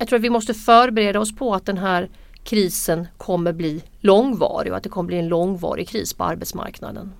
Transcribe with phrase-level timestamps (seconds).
[0.00, 2.10] jag tror att vi måste förbereda oss på att den här
[2.44, 7.12] krisen kommer bli långvarig och att det kommer bli en långvarig kris på arbetsmarknaden.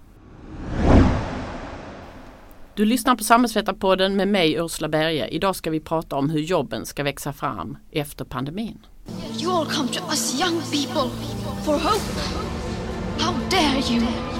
[2.74, 5.29] Du lyssnar på Samhällsvetarpodden med mig Ursula Berge.
[5.29, 8.87] Idag ska vi prata om hur jobben ska växa fram efter pandemin.
[9.43, 11.11] You all come to us young people
[11.65, 12.21] for hope.
[13.19, 14.39] How dare you?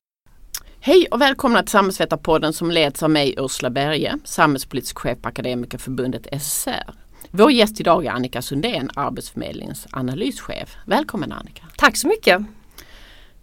[0.83, 6.27] Hej och välkomna till Samhällsvetarpodden som leds av mig Ursula Berge, samhällspolitisk chef på Akademikerförbundet
[6.41, 6.93] SSR.
[7.31, 10.75] Vår gäst idag är Annika Sundén, Arbetsförmedlingens analyschef.
[10.85, 11.63] Välkommen Annika!
[11.77, 12.41] Tack så mycket!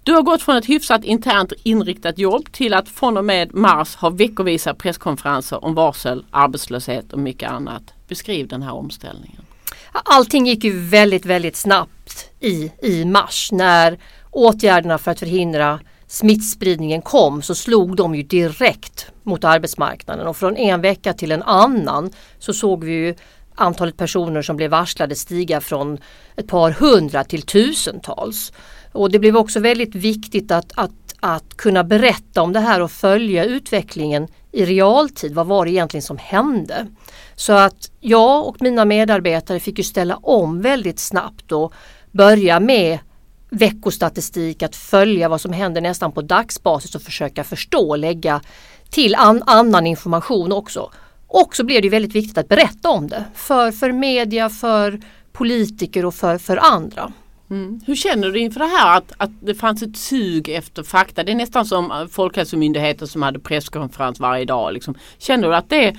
[0.03, 3.97] Du har gått från ett hyfsat internt inriktat jobb till att från och med mars
[3.97, 7.83] ha veckovisa presskonferenser om varsel, arbetslöshet och mycket annat.
[8.09, 9.43] Beskriv den här omställningen.
[9.93, 13.99] Allting gick ju väldigt, väldigt snabbt i, i mars när
[14.31, 20.57] åtgärderna för att förhindra smittspridningen kom så slog de ju direkt mot arbetsmarknaden och från
[20.57, 23.15] en vecka till en annan så såg vi ju
[23.55, 25.99] antalet personer som blev varslade stiga från
[26.37, 28.53] ett par hundra till tusentals.
[28.93, 32.91] Och det blev också väldigt viktigt att, att, att kunna berätta om det här och
[32.91, 35.35] följa utvecklingen i realtid.
[35.35, 36.87] Vad var det egentligen som hände?
[37.35, 41.73] Så att jag och mina medarbetare fick ju ställa om väldigt snabbt och
[42.13, 42.99] börja med
[43.51, 48.41] veckostatistik, att följa vad som händer nästan på dagsbasis och försöka förstå och lägga
[48.91, 50.91] till an annan information också.
[51.27, 55.01] Och så blev det väldigt viktigt att berätta om det för, för media, för
[55.33, 57.13] politiker och för, för andra.
[57.51, 57.81] Mm.
[57.87, 61.23] Hur känner du inför det här att, att det fanns ett sug efter fakta?
[61.23, 64.73] Det är nästan som Folkhälsomyndigheten som hade presskonferens varje dag.
[64.73, 64.95] Liksom.
[65.19, 65.95] Känner du att det eh,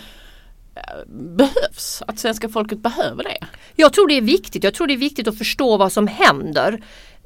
[1.08, 2.04] behövs?
[2.08, 3.38] Att svenska folket behöver det?
[3.76, 4.64] Jag tror det är viktigt.
[4.64, 6.82] Jag tror det är viktigt att förstå vad som händer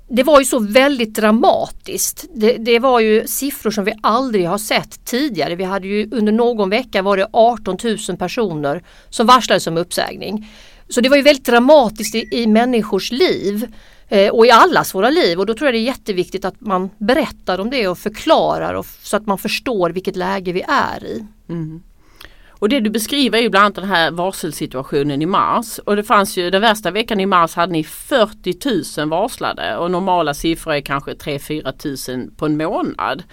[0.08, 2.26] det var ju så väldigt dramatiskt.
[2.34, 5.56] Det, det, var ju siffror som vi aldrig har sett tidigare.
[5.56, 7.78] Vi hade ju under någon vecka var det 18
[8.10, 10.50] 000 personer som varslades om uppsägning.
[10.90, 13.74] Så det var ju väldigt dramatiskt i, i människors liv
[14.10, 16.90] eh, och i allas våra liv och då tror jag det är jätteviktigt att man
[16.98, 21.26] berättar om det och förklarar och, så att man förstår vilket läge vi är i.
[21.50, 21.84] Mm.
[22.64, 25.80] Och det du beskriver är ju bland annat den här varselsituationen i mars.
[25.80, 29.92] Och det fanns ju den värsta veckan i mars hade ni 40 000 varslade och
[29.92, 33.24] normala siffror är kanske 3-4 000 på en månad.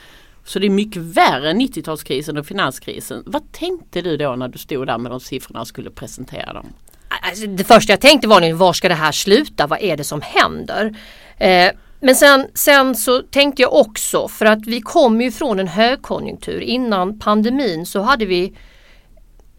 [0.45, 3.23] Så det är mycket värre än 90-talskrisen och finanskrisen.
[3.27, 6.67] Vad tänkte du då när du stod där med de siffrorna och skulle presentera dem?
[7.23, 9.67] Alltså, det första jag tänkte var nu, var ska det här sluta?
[9.67, 10.97] Vad är det som händer?
[11.37, 11.71] Eh,
[12.01, 16.61] men sen, sen så tänkte jag också, för att vi kom ju från en högkonjunktur.
[16.61, 18.55] Innan pandemin så hade vi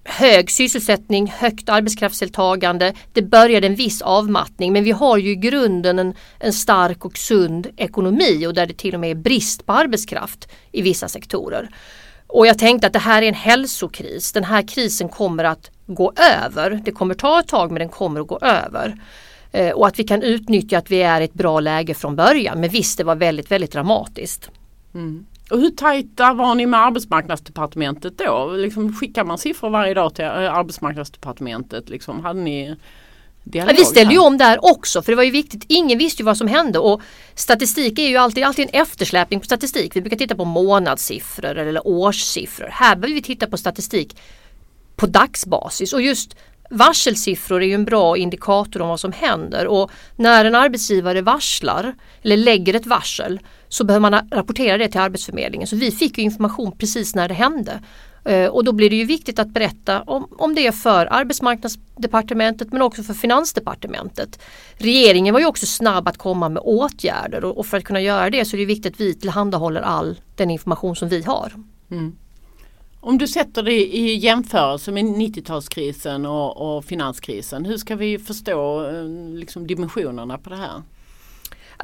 [0.04, 2.94] hög sysselsättning, högt arbetskraftsdeltagande.
[3.14, 7.18] Det började en viss avmattning men vi har ju i grunden en, en stark och
[7.18, 11.70] sund ekonomi och där det till och med är brist på arbetskraft i vissa sektorer.
[12.28, 14.32] Och jag tänkte att det här är en hälsokris.
[14.32, 16.14] Den här krisen kommer att gå
[16.44, 16.82] över.
[16.86, 19.02] Det kommer ta ett tag men den kommer att gå över.
[19.52, 22.60] Eh, och att vi kan utnyttja att vi är i ett bra läge från början.
[22.60, 24.50] Men visst, det var väldigt, väldigt dramatiskt.
[24.94, 25.26] Mm.
[25.52, 28.52] Och hur tajta var ni med arbetsmarknadsdepartementet då?
[28.58, 31.90] Liksom, skickar man siffror varje dag till eh, arbetsmarknadsdepartementet?
[31.90, 32.76] Liksom, hade ni
[33.44, 35.66] dialog Vi ställde ju om där också för det var ju viktigt.
[35.68, 37.02] Ingen visste ju vad som hände och
[37.36, 39.96] statistik är ju alltid, alltid en eftersläpning på statistik.
[39.96, 42.70] Vi brukar titta på månadssiffror eller årssiffror.
[42.72, 44.18] Här behöver vi titta på statistik
[44.96, 46.36] på dagsbasis och just
[46.74, 51.96] Varselsiffror är ju en bra indikator om vad som händer och när en arbetsgivare varslar
[52.22, 53.40] eller lägger ett varsel
[53.72, 55.68] så behöver man rapportera det till Arbetsförmedlingen.
[55.68, 57.80] Så vi fick information precis när det hände.
[58.26, 62.82] Eh, och då blir det ju viktigt att berätta om, om det för Arbetsmarknadsdepartementet men
[62.82, 64.40] också för Finansdepartementet.
[64.76, 68.30] Regeringen var ju också snabb att komma med åtgärder och, och för att kunna göra
[68.30, 71.54] det så är det viktigt att vi tillhandahåller all den information som vi har.
[71.92, 72.16] Mm.
[73.00, 78.88] Om du sätter det i jämförelse med 90-talskrisen och, och, finanskrisen, hur ska vi förstå
[78.90, 80.82] eh, liksom, dimensionerna på det här?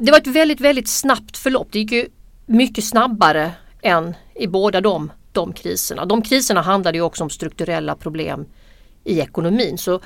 [0.00, 1.68] Det var ett väldigt, väldigt snabbt förlopp.
[1.70, 2.08] Det gick ju
[2.46, 3.52] mycket snabbare
[3.82, 6.04] än i båda de, de kriserna.
[6.04, 8.46] De kriserna handlade ju också om strukturella problem
[9.04, 9.78] i ekonomin.
[9.78, 10.00] Så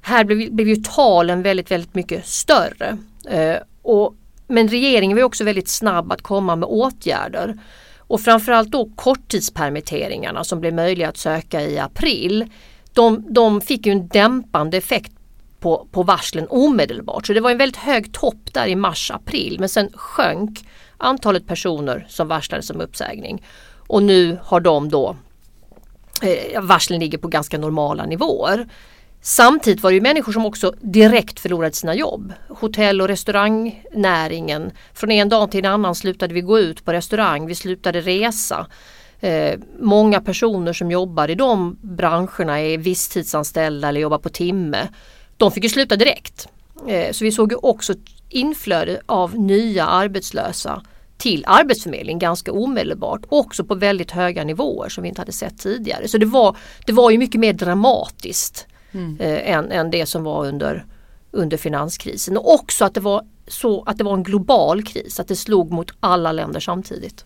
[0.00, 2.98] här blev, blev ju talen väldigt, väldigt mycket större.
[3.28, 4.14] Eh, och,
[4.46, 7.58] men regeringen var också väldigt snabb att komma med åtgärder.
[7.98, 12.46] Och framförallt då korttidspermitteringarna som blev möjliga att söka i april.
[12.92, 15.12] De, de fick ju en dämpande effekt
[15.62, 17.26] på, på varslen omedelbart.
[17.26, 20.66] Så det var en väldigt hög topp där i mars-april men sen sjönk
[20.96, 23.44] antalet personer som varslades om uppsägning.
[23.88, 25.16] Och nu har de då
[26.22, 28.68] eh, varslen ligger på ganska normala nivåer.
[29.24, 32.32] Samtidigt var det ju människor som också direkt förlorade sina jobb.
[32.48, 34.70] Hotell och restaurangnäringen.
[34.94, 38.66] Från en dag till en annan slutade vi gå ut på restaurang, vi slutade resa.
[39.20, 44.88] Eh, många personer som jobbar i de branscherna är visstidsanställda eller jobbar på timme.
[45.42, 46.48] De fick ju sluta direkt.
[46.88, 47.94] Eh, så vi såg ju också
[48.28, 50.82] inflöde av nya arbetslösa
[51.18, 53.20] till Arbetsförmedlingen ganska omedelbart.
[53.28, 56.08] Också på väldigt höga nivåer som vi inte hade sett tidigare.
[56.08, 56.56] Så det var,
[56.86, 59.20] det var ju mycket mer dramatiskt mm.
[59.20, 60.86] eh, än, än det som var under,
[61.30, 62.36] under finanskrisen.
[62.36, 65.70] Och också att det var så att det var en global kris, att det slog
[65.70, 67.24] mot alla länder samtidigt.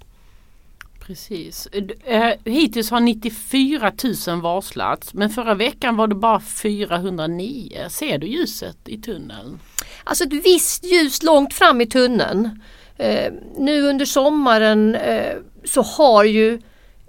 [1.06, 1.68] Precis.
[1.72, 3.92] Eh, eh, hittills har 94
[4.28, 7.88] 000 varslats men förra veckan var det bara 409.
[7.90, 9.58] Ser du ljuset i tunneln?
[10.04, 12.60] Alltså ett visst ljus långt fram i tunneln.
[12.96, 16.60] Eh, nu under sommaren eh, så har ju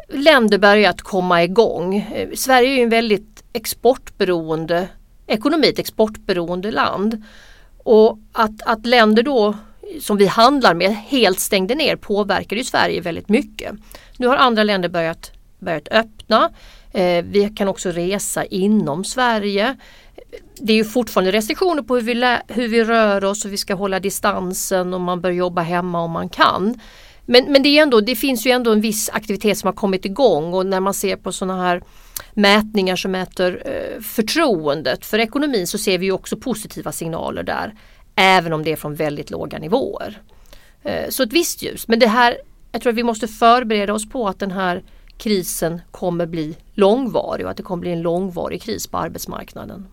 [0.09, 1.95] länder börjat komma igång.
[1.95, 4.87] Eh, Sverige är ju en väldigt exportberoende
[5.27, 7.23] ekonomi, ett exportberoende land.
[7.77, 9.55] Och att, att länder då
[10.01, 13.71] som vi handlar med helt stängde ner påverkade ju Sverige väldigt mycket.
[14.17, 16.49] Nu har andra länder börjat, börjat öppna.
[16.91, 19.75] Eh, vi kan också resa inom Sverige.
[20.59, 23.75] Det är ju fortfarande restriktioner på hur vi, hur vi rör oss och vi ska
[23.75, 26.79] hålla distansen och man bör jobba hemma om man kan.
[27.25, 30.05] Men, men det, är ändå, det finns ju ändå en viss aktivitet som har kommit
[30.05, 31.81] igång och när man ser på sådana här
[32.33, 37.73] mätningar som mäter eh, förtroendet för ekonomin så ser vi också positiva signaler där.
[38.19, 40.21] Även om det är från väldigt låga nivåer.
[40.83, 41.87] Eh, så ett visst ljus.
[41.87, 42.37] Men det här,
[42.71, 44.83] jag tror att vi måste förbereda oss på att den här
[45.17, 49.87] krisen kommer bli långvarig och att det kommer bli en långvarig kris på arbetsmarknaden.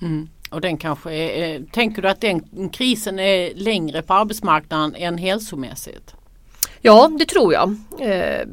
[0.00, 0.28] Mm.
[0.50, 6.14] Och den kanske är, tänker du att den krisen är längre på arbetsmarknaden än hälsomässigt?
[6.80, 7.76] Ja det tror jag.
[8.00, 8.46] Eh,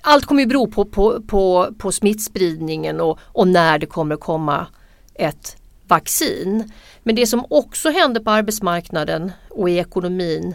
[0.00, 4.66] allt kommer ju bero på, på, på, på smittspridningen och, och när det kommer komma
[5.14, 5.56] ett
[5.86, 6.72] vaccin.
[7.06, 10.54] Men det som också händer på arbetsmarknaden och i ekonomin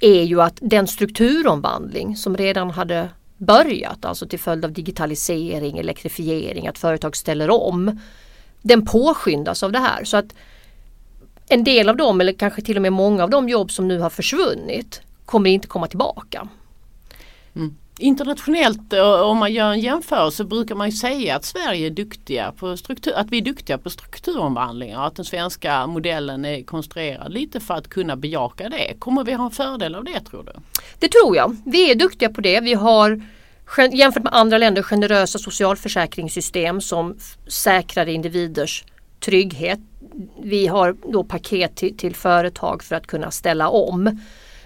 [0.00, 6.68] är ju att den strukturomvandling som redan hade börjat, alltså till följd av digitalisering, elektrifiering,
[6.68, 8.00] att företag ställer om.
[8.62, 10.34] Den påskyndas av det här så att
[11.48, 13.98] en del av dem eller kanske till och med många av de jobb som nu
[13.98, 16.48] har försvunnit kommer inte komma tillbaka.
[17.54, 17.76] Mm.
[17.98, 22.52] Internationellt eh, om man gör en jämförelse brukar man ju säga att Sverige är duktiga
[22.52, 27.32] på struktur, att vi är duktiga på strukturomvandlingar och att den svenska modellen är konstruerad
[27.32, 28.94] lite för att kunna bejaka det.
[28.98, 30.52] Kommer vi ha en fördel av det tror du?
[30.98, 31.56] Det tror jag.
[31.66, 32.60] Vi är duktiga på det.
[32.60, 33.22] Vi har
[33.92, 37.16] jämfört med andra länder generösa socialförsäkringssystem som
[37.46, 38.84] säkrar individers
[39.20, 39.78] trygghet.
[40.42, 44.20] Vi har då paket till, till företag för att kunna ställa om.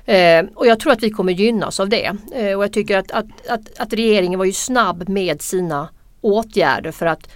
[0.07, 2.17] Eh, och jag tror att vi kommer gynnas av det.
[2.33, 5.89] Eh, och jag tycker att, att, att, att, regeringen var ju snabb med sina
[6.21, 7.29] åtgärder för att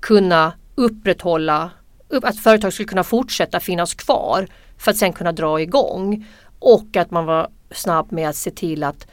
[0.00, 1.70] kunna upprätthålla,
[2.08, 4.46] upp, att företag skulle kunna fortsätta finnas kvar
[4.78, 6.26] för att sen kunna dra igång.
[6.58, 9.06] Och att man var snabb med att se till att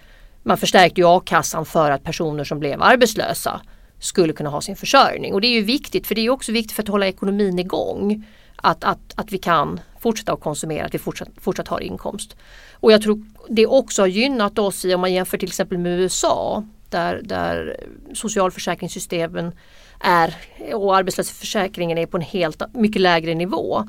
[0.43, 3.61] man förstärkte a-kassan för att personer som blev arbetslösa
[3.99, 5.33] skulle kunna ha sin försörjning.
[5.33, 8.25] Och det är ju viktigt för det är också viktigt för att hålla ekonomin igång.
[8.55, 12.35] Att, att, att vi kan fortsätta att konsumera, att vi fortsatt, fortsatt har inkomst.
[12.73, 15.99] Och jag tror det också har gynnat oss i om man jämför till exempel med
[15.99, 17.77] USA där, där
[18.13, 19.51] socialförsäkringssystemen
[19.99, 20.35] är
[20.73, 23.83] och arbetslöshetsförsäkringen är på en helt mycket lägre nivå.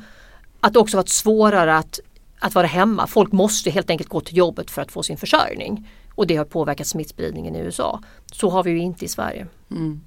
[0.60, 2.00] Att det också varit svårare att,
[2.38, 3.06] att vara hemma.
[3.06, 5.88] Folk måste helt enkelt gå till jobbet för att få sin försörjning.
[6.14, 8.00] Och det har påverkat smittspridningen i USA.
[8.32, 9.46] Så har vi ju inte i Sverige.
[9.70, 10.00] Mm.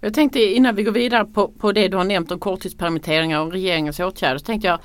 [0.00, 3.52] Jag tänkte innan vi går vidare på, på det du har nämnt om korttidspermitteringar och
[3.52, 4.38] regeringens åtgärder.
[4.38, 4.78] Så tänkte jag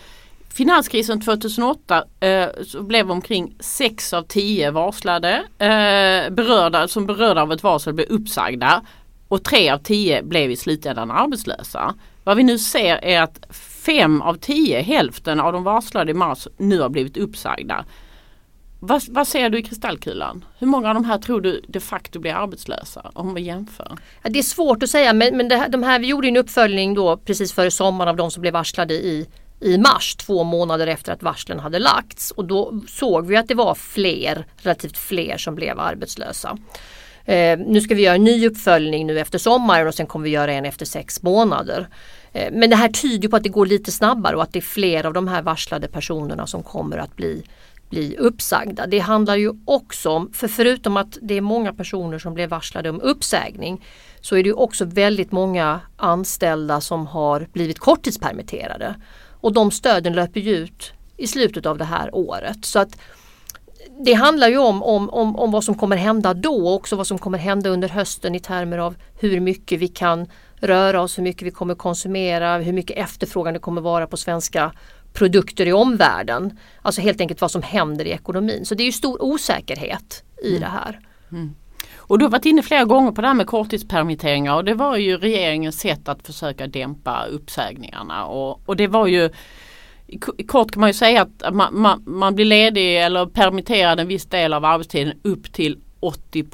[0.56, 7.52] Finanskrisen 2008 eh, så blev omkring 6 av 10 varslade eh, berörda, som berörda av
[7.52, 8.82] ett varsel blev uppsagda
[9.28, 11.96] och 3 av 10 blev i slutändan arbetslösa.
[12.24, 16.48] Vad vi nu ser är att 5 av 10, hälften av de varslade i mars
[16.58, 17.86] nu har blivit uppsagda.
[18.80, 20.46] Vad, vad, ser du i kristallkulan?
[20.60, 23.98] Hur många av de här tror du de facto blir arbetslösa om vi jämför?
[24.24, 26.94] Ja, det är svårt att säga men, men det, de här, vi gjorde en uppföljning
[26.94, 29.28] då precis före sommaren av de som blev varslade i
[29.66, 32.32] i mars, två månader efter att varslen hade lagts.
[32.32, 36.58] Och då såg vi att det var fler, relativt fler som blev arbetslösa.
[37.26, 40.30] Eh, nu ska vi göra en ny uppföljning nu efter sommaren och sen kommer vi
[40.30, 41.88] göra en efter sex månader.
[42.34, 44.62] Eh, men det här tyder på att det går lite snabbare och att det är
[44.62, 47.44] fler av de här varslade personerna som kommer att bli,
[47.90, 48.88] bli uppsagda.
[48.88, 52.90] Det handlar ju också om, för förutom att det är många personer som blev varslade
[52.90, 53.86] om uppsägning
[54.22, 58.96] så är det också väldigt många anställda som har blivit korttidspermitterade.
[59.46, 62.66] Och de stöden löper ju ut i slutet av det här året.
[62.66, 62.98] Så att
[64.06, 67.08] det handlar ju om, om, om, om vad som kommer hända då och också vad
[67.08, 71.24] som kommer hända under hösten i termer av hur mycket vi kan röra oss, hur
[71.24, 74.72] mycket vi kommer konsumera, hur mycket efterfrågan det kommer vara på svenska
[75.14, 76.60] produkter i omvärlden.
[76.82, 78.66] Alltså helt enkelt vad som händer i ekonomin.
[78.66, 80.62] Så det är ju stor osäkerhet i mm.
[80.62, 81.00] det här.
[81.32, 81.56] Mm.
[82.08, 84.98] Och du har varit inne flera gånger på det här med korttidspermitteringar och det var
[84.98, 89.30] ju regeringens sätt att försöka dämpa uppsägningarna och, och det var ju
[90.48, 94.26] Kort kan man ju säga att man, man, man blir ledig eller permitterad en viss
[94.26, 96.46] del av arbetstiden upp till 80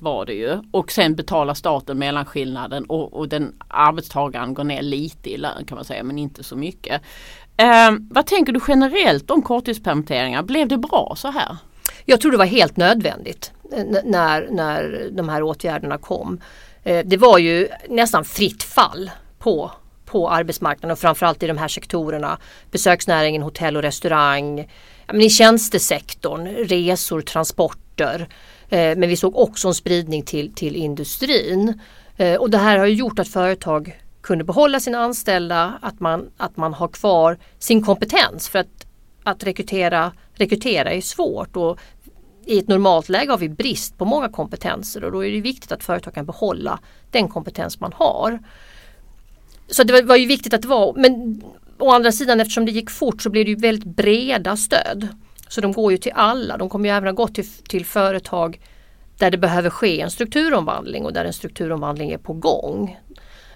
[0.00, 5.30] var det ju och sen betalar staten mellanskillnaden och, och den arbetstagaren går ner lite
[5.30, 7.02] i lön kan man säga men inte så mycket.
[7.56, 10.42] Eh, vad tänker du generellt om korttidspermitteringar?
[10.42, 11.56] Blev det bra så här?
[12.04, 13.52] Jag tror det var helt nödvändigt
[14.04, 16.40] när, när de här åtgärderna kom.
[16.82, 19.70] Eh, det var ju nästan fritt fall på,
[20.04, 22.38] på arbetsmarknaden och framförallt i de här sektorerna.
[22.70, 24.70] Besöksnäringen, hotell och restaurang.
[25.06, 28.28] Men I tjänstesektorn, resor, transporter.
[28.68, 31.80] Eh, men vi såg också en spridning till, till industrin.
[32.16, 36.56] Eh, och det här har gjort att företag kunde behålla sina anställda, att man, att
[36.56, 38.48] man har kvar sin kompetens.
[38.48, 38.86] För att,
[39.24, 41.78] att rekrytera, rekrytera är svårt och
[42.48, 45.72] i ett normalt läge har vi brist på många kompetenser och då är det viktigt
[45.72, 46.78] att företag kan behålla
[47.10, 48.38] den kompetens man har.
[49.66, 51.42] Så det var, var ju viktigt att det var, men
[51.78, 55.08] å andra sidan eftersom det gick fort så blev det ju väldigt breda stöd.
[55.48, 58.60] Så de går ju till alla, de kommer ju även ha gått till, till företag
[59.18, 62.98] där det behöver ske en strukturomvandling och där en strukturomvandling är på gång.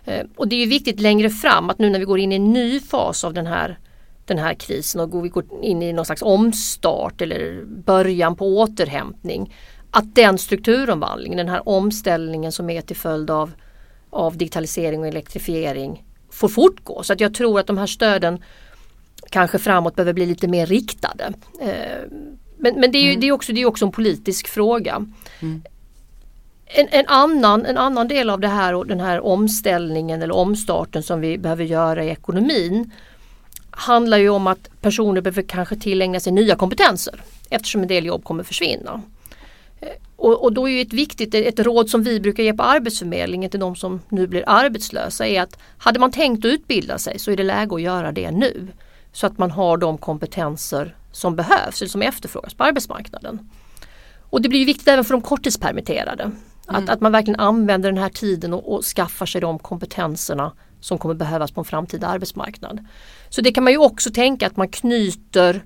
[0.05, 2.53] Eh, och det är viktigt längre fram att nu när vi går in i en
[2.53, 3.79] ny fas av den här,
[4.25, 9.55] den här krisen och vi går in i någon slags omstart eller början på återhämtning.
[9.91, 13.53] Att den strukturomvandlingen, den här omställningen som är till följd av,
[14.11, 17.03] av digitalisering och elektrifiering får fortgå.
[17.03, 18.43] Så att jag tror att de här stöden
[19.31, 21.33] kanske framåt behöver bli lite mer riktade.
[21.61, 22.09] Eh,
[22.59, 23.21] men, men det, är ju, mm.
[23.21, 25.07] det, är också, det är också en politisk fråga.
[25.41, 25.63] Mm.
[26.65, 31.03] En, en, annan, en annan del av det här och den här omställningen eller omstarten
[31.03, 32.91] som vi behöver göra i ekonomin
[33.73, 38.25] handlar ju om att personer behöver kanske tillägna sig nya kompetenser eftersom en del jobb
[38.25, 39.03] kommer försvinna.
[39.81, 43.51] Eh, och, och då är ett viktigt ett råd som vi brukar ge på Arbetsförmedlingen
[43.51, 47.31] till de som nu blir arbetslösa är att hade man tänkt att utbilda sig så
[47.31, 48.69] är det läge att göra det nu.
[49.13, 53.51] Så att man har de kompetenser som behövs eller som efterfrågas på arbetsmarknaden.
[54.31, 56.23] Och det blir viktigt även för de korttidspermitterade.
[56.23, 56.37] Mm.
[56.67, 60.99] Att, att man verkligen använder den här tiden och, och skaffar sig de kompetenserna som
[60.99, 62.87] kommer behövas på en framtida arbetsmarknad.
[63.35, 65.63] Så det kan man ju också tänka att man knyter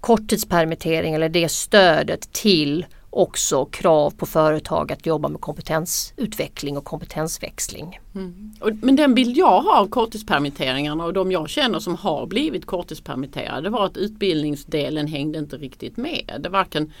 [0.00, 8.00] korttidspermittering eller det stödet till också krav på företag att jobba med kompetensutveckling och kompetensväxling.
[8.14, 8.52] Mm.
[8.82, 13.70] Men den bild jag har av korttidspermitteringarna och de jag känner som har blivit korttidspermitterade
[13.70, 16.36] var att utbildningsdelen hängde inte riktigt med.
[16.40, 16.92] Det varken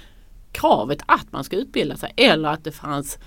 [0.52, 3.18] kravet att man ska utbilda sig eller att det fanns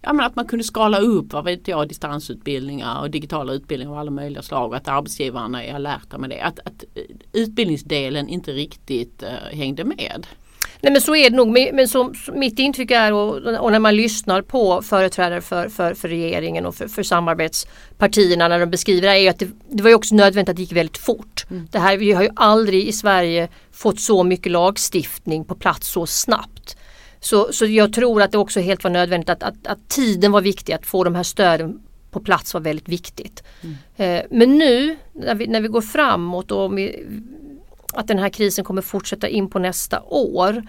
[0.00, 3.98] Ja men att man kunde skala upp vad vet jag, distansutbildningar och digitala utbildningar av
[3.98, 6.40] alla möjliga slag att arbetsgivarna är alerta med det.
[6.40, 6.84] Att, att
[7.32, 10.26] utbildningsdelen inte riktigt uh, hängde med.
[10.80, 11.48] Nej men så är det nog.
[11.48, 16.08] Men så, mitt intryck är och, och, när man lyssnar på företrädare för, för, för
[16.08, 19.96] regeringen och för, för samarbetspartierna när de beskriver det är att det, det var ju
[19.96, 21.46] också nödvändigt att det gick väldigt fort.
[21.50, 21.68] Mm.
[21.70, 26.06] Det här, vi har ju aldrig i Sverige fått så mycket lagstiftning på plats så
[26.06, 26.57] snabbt.
[27.20, 30.40] Så, så jag tror att det också helt var nödvändigt att, att, att tiden var
[30.40, 33.42] viktig, att få de här stöden på plats var väldigt viktigt.
[33.62, 33.76] Mm.
[33.96, 37.06] Eh, men nu när vi, när vi går framåt och vi,
[37.92, 40.62] att den här krisen kommer fortsätta in på nästa år.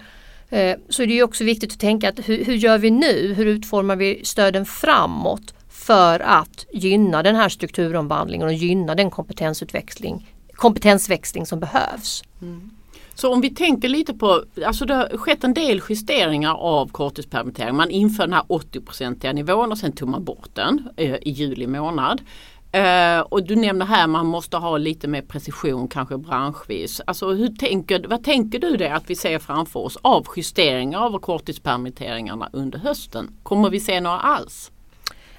[0.48, 3.34] Eh, så är det också viktigt att tänka att hur, hur gör vi nu?
[3.36, 10.34] Hur utformar vi stöden framåt för att gynna den här strukturomvandlingen och gynna den kompetensutveckling,
[10.52, 12.22] kompetensväxling som behövs.
[12.42, 12.70] Mm.
[13.20, 17.76] Så om vi tänker lite på, alltså det har skett en del justeringar av korttidspermittering.
[17.76, 21.66] Man inför den här 80-procentiga nivån och sen tog man bort den eh, i juli
[21.66, 22.20] månad.
[22.72, 27.00] Eh, och du nämner här man måste ha lite mer precision kanske branschvis.
[27.06, 31.18] Alltså hur tänker, vad tänker du det att vi ser framför oss av justeringar av
[31.18, 33.30] korttidspermitteringarna under hösten?
[33.42, 34.70] Kommer vi se några alls?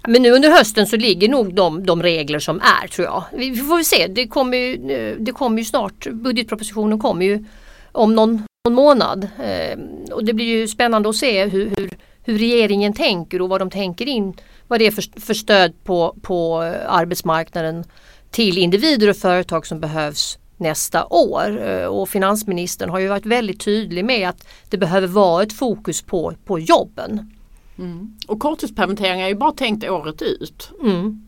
[0.08, 3.24] Men nu under hösten så ligger nog de, de regler som är tror jag.
[3.34, 7.46] Vi får se, det kommer ju, eh, det kommer ju snart, budgetpropositionen kommer ju
[7.92, 9.24] om någon, någon månad.
[9.24, 11.90] Uh, och det blir ju spännande att se hur, hur,
[12.24, 14.34] hur regeringen tänker och vad de tänker in
[14.68, 16.58] vad det är för, för stöd på, på
[16.88, 17.84] arbetsmarknaden
[18.30, 21.68] till individer och företag som behövs nästa år.
[21.68, 26.02] Eh, och finansministern har ju varit väldigt tydlig med att det behöver vara ett fokus
[26.02, 27.34] på, på jobben.
[27.78, 28.18] Mm.
[28.28, 30.72] Och korttidspermitteringar är ju bara tänkt året ut.
[30.82, 31.26] Mm.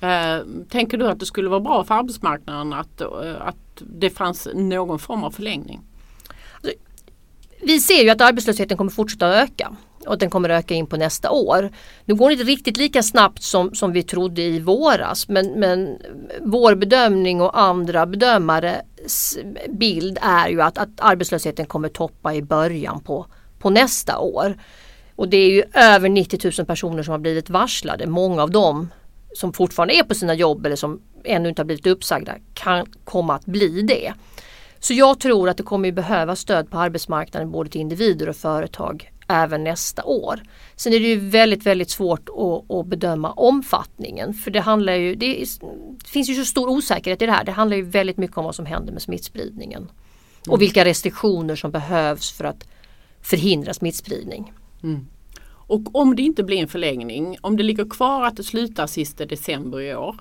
[0.00, 4.48] Eh, tänker du att det skulle vara bra för arbetsmarknaden att, eh, att det fanns
[4.54, 5.80] någon form av förlängning?
[7.66, 10.96] Vi ser ju att arbetslösheten kommer fortsätta att öka och den kommer öka in på
[10.96, 11.70] nästa år.
[12.04, 15.98] Nu går det inte riktigt lika snabbt som, som vi trodde i våras men, men
[16.40, 23.00] vår bedömning och andra bedömares bild är ju att, att arbetslösheten kommer toppa i början
[23.00, 23.26] på,
[23.58, 24.56] på nästa år.
[25.16, 28.06] Och det är ju över 90 000 personer som har blivit varslade.
[28.06, 28.88] Många av dem
[29.34, 33.34] som fortfarande är på sina jobb eller som ännu inte har blivit uppsagda kan komma
[33.34, 34.12] att bli det.
[34.80, 39.10] Så jag tror att det kommer behöva stöd på arbetsmarknaden både till individer och företag
[39.28, 40.42] även nästa år.
[40.76, 45.14] Sen är det ju väldigt väldigt svårt att, att bedöma omfattningen för det handlar ju,
[45.14, 45.46] det, är,
[46.04, 47.44] det, finns ju så stor osäkerhet i det här.
[47.44, 49.82] Det handlar ju väldigt mycket om vad som händer med smittspridningen.
[49.82, 50.52] Mm.
[50.52, 52.68] Och vilka restriktioner som behövs för att
[53.22, 54.52] förhindra smittspridning.
[54.82, 55.06] Mm.
[55.68, 59.26] Och om det inte blir en förlängning, om det ligger kvar att det slutar sista
[59.26, 60.16] december i år,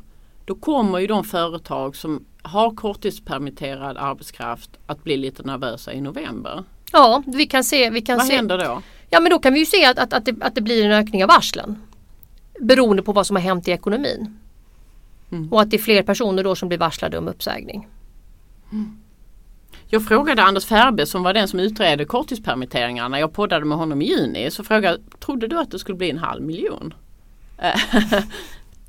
[0.46, 6.64] då kommer ju de företag som har korttidspermitterad arbetskraft att bli lite nervösa i november.
[6.92, 7.90] Ja, vi kan se.
[7.90, 8.36] Vi kan Vad se.
[8.36, 8.82] händer då?
[9.10, 10.92] Ja men då kan vi ju se att, att, att, det, att det blir en
[10.92, 11.82] ökning av varslen.
[12.60, 14.40] Beroende på vad som har hänt i ekonomin.
[15.32, 15.54] Mm.
[15.54, 17.88] Och att det är fler personer då som blir varslade om uppsägning.
[18.72, 18.98] Mm.
[19.88, 23.20] Jag frågade Anders Färbe som var den som utredde korttidspermitteringarna.
[23.20, 24.52] Jag poddade med honom i juni.
[24.52, 26.94] Så frågade trodde du att det skulle bli en halv miljon?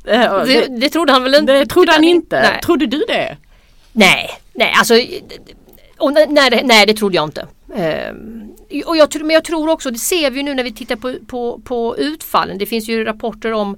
[0.07, 1.53] det, det, trodde han väl inte?
[1.53, 2.41] Det trodde han inte.
[2.41, 2.61] Nej.
[2.63, 3.37] Trodde du det?
[3.93, 4.95] Nej, nej alltså
[5.99, 7.47] och nej, nej det trodde jag inte.
[7.75, 8.55] Ehm,
[8.87, 11.61] och jag, men jag tror också, det ser vi nu när vi tittar på, på,
[11.65, 12.59] på utfallen.
[12.59, 13.77] Det finns ju rapporter om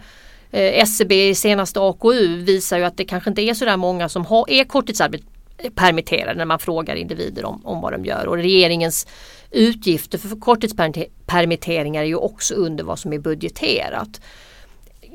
[0.51, 4.27] eh, SCB senaste AKU visar ju att det kanske inte är så där många som
[4.27, 8.27] har, är korttidspermitterade när man frågar individer om, om vad de gör.
[8.27, 9.07] Och regeringens
[9.51, 14.21] utgifter för korttidspermitteringar är ju också under vad som är budgeterat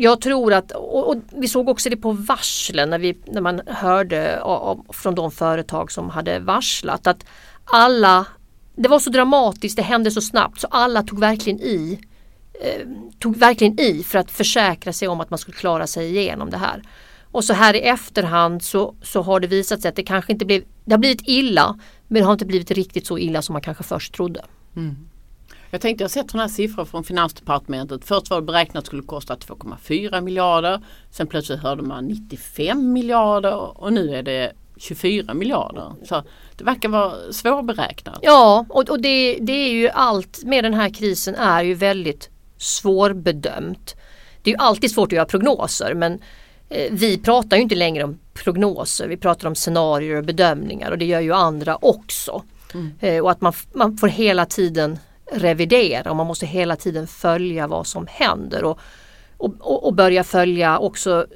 [0.04, 3.62] jag tror att, och, och, vi såg också det på varslen när, vi, när man
[3.68, 7.26] hörde av, från de företag som hade varslat att
[7.64, 8.28] alla,
[8.76, 12.00] det var så dramatiskt, det hände så snabbt så alla tog verkligen i
[12.62, 12.88] eh,
[13.20, 16.58] tog verkligen i för att försäkra sig om att man skulle klara sig igenom det
[16.58, 16.84] här.
[17.32, 20.46] Och så här i efterhand så, så har det visat sig att det kanske inte
[20.46, 23.62] blev, det har blivit illa men det har inte blivit riktigt så illa som man
[23.62, 24.46] kanske först trodde.
[24.76, 24.96] Mm.
[25.74, 28.06] Jag tänkte jag sett sådana här siffror från Finansdepartementet.
[28.06, 30.82] Först var det beräknat att det skulle kosta 2,4 miljarder.
[31.12, 35.92] Sen plötsligt hörde man 95 miljarder och nu är det 24 miljarder.
[36.06, 36.24] Så
[36.58, 38.20] det verkar vara svårberäknat.
[38.22, 42.30] Ja och, och det, det är ju allt med den här krisen är ju väldigt
[42.58, 43.96] svårbedömt.
[44.44, 46.20] Det är ju alltid svårt att göra prognoser men
[46.70, 49.08] eh, vi pratar ju inte längre om prognoser.
[49.08, 52.44] Vi pratar om scenarier och bedömningar och det gör ju andra också.
[52.74, 52.92] Mm.
[53.00, 54.98] Eh, och att man, man får hela tiden
[55.32, 58.80] revidera och man måste hela tiden följa vad som händer och,
[59.38, 61.28] och, och börja följa också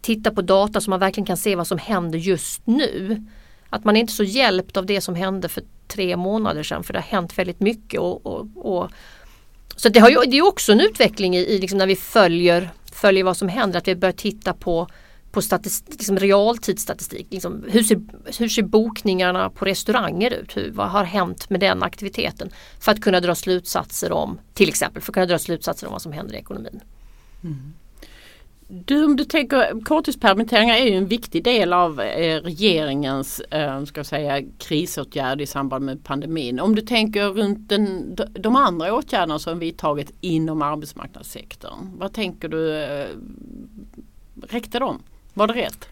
[0.00, 3.24] titta på data så man verkligen kan se vad som händer just nu.
[3.70, 6.92] Att man är inte så hjälpt av det som hände för tre månader sedan för
[6.92, 8.00] det har hänt väldigt mycket.
[8.00, 8.90] Och, och, och
[9.76, 12.70] så det, har ju, det är också en utveckling i, i liksom när vi följer,
[12.92, 14.88] följer vad som händer, att vi börjar titta på
[15.30, 17.26] på statistik, liksom realtidsstatistik.
[17.30, 18.00] Liksom, hur, ser,
[18.38, 20.56] hur ser bokningarna på restauranger ut?
[20.56, 22.50] Hur, vad har hänt med den aktiviteten?
[22.80, 26.02] För att kunna dra slutsatser om, till exempel, för att kunna dra slutsatser om vad
[26.02, 26.80] som händer i ekonomin.
[27.44, 27.72] Mm.
[28.70, 34.04] Du, om du tänker, korttidspermitteringar är ju en viktig del av eh, regeringens eh, ska
[34.04, 36.60] säga, krisåtgärd i samband med pandemin.
[36.60, 41.98] Om du tänker runt den, de andra åtgärderna som vi tagit inom arbetsmarknadssektorn.
[41.98, 43.06] Vad tänker du, eh,
[44.42, 45.02] räckte de?
[45.38, 45.88] Var det rätt?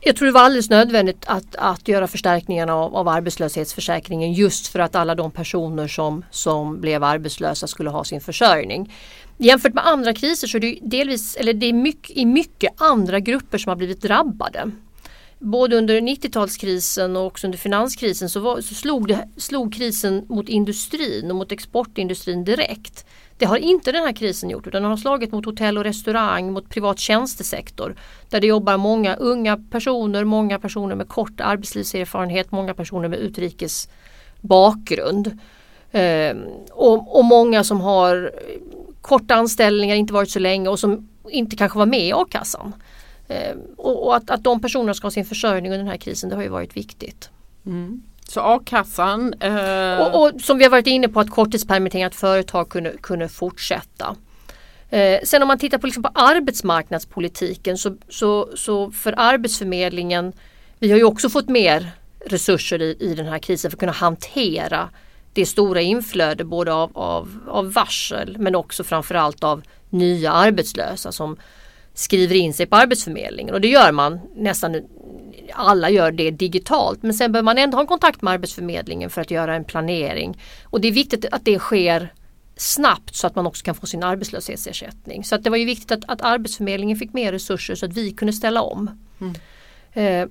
[0.00, 4.78] Jag tror det var alldeles nödvändigt att, att göra förstärkningarna av, av, arbetslöshetsförsäkringen just för
[4.78, 8.94] att alla de personer som, som blev arbetslösa skulle ha sin försörjning.
[9.36, 13.20] Jämfört med andra kriser så är det delvis, eller det är mycket, i mycket andra
[13.20, 14.70] grupper som har blivit drabbade.
[15.38, 20.48] Både under 90-talskrisen och också under finanskrisen så, var, så slog, det, slog krisen mot
[20.48, 23.06] industrin och mot exportindustrin direkt.
[23.38, 26.52] Det har inte den här krisen gjort utan den har slagit mot hotell och restaurang,
[26.52, 27.94] mot privat tjänstesektor.
[28.28, 33.88] Där det jobbar många unga personer, många personer med kort arbetslivserfarenhet, många personer med utrikes
[34.40, 35.38] bakgrund.
[35.92, 36.38] Ehm,
[36.70, 38.32] och, och många som har
[39.00, 42.74] korta anställningar, inte varit så länge och som inte kanske var med i a-kassan.
[43.28, 46.30] Ehm, och, och att, att de personerna ska ha sin försörjning under den här krisen
[46.30, 47.30] det har ju varit viktigt.
[47.66, 48.02] Mm.
[48.28, 49.34] Så a-kassan.
[49.40, 50.00] Eh...
[50.00, 54.16] Och, och, som vi har varit inne på att korttidspermitterat företag kunde, kunde fortsätta.
[54.90, 60.32] Eh, sen om man tittar på, liksom på arbetsmarknadspolitiken så, så, så för Arbetsförmedlingen,
[60.78, 61.90] vi har ju också fått mer
[62.26, 64.88] resurser i, i den här krisen för att kunna hantera
[65.32, 71.36] det stora inflöde både av, av, av varsel men också framförallt av nya arbetslösa som
[71.94, 74.82] skriver in sig på Arbetsförmedlingen och det gör man nästan
[75.58, 79.20] alla gör det digitalt men sen behöver man ändå ha en kontakt med Arbetsförmedlingen för
[79.20, 80.38] att göra en planering.
[80.64, 82.12] Och det är viktigt att det sker
[82.56, 85.24] snabbt så att man också kan få sin arbetslöshetsersättning.
[85.24, 88.10] Så att det var ju viktigt att, att Arbetsförmedlingen fick mer resurser så att vi
[88.10, 88.90] kunde ställa om.
[89.20, 89.34] Mm.
[89.92, 90.28] Eh,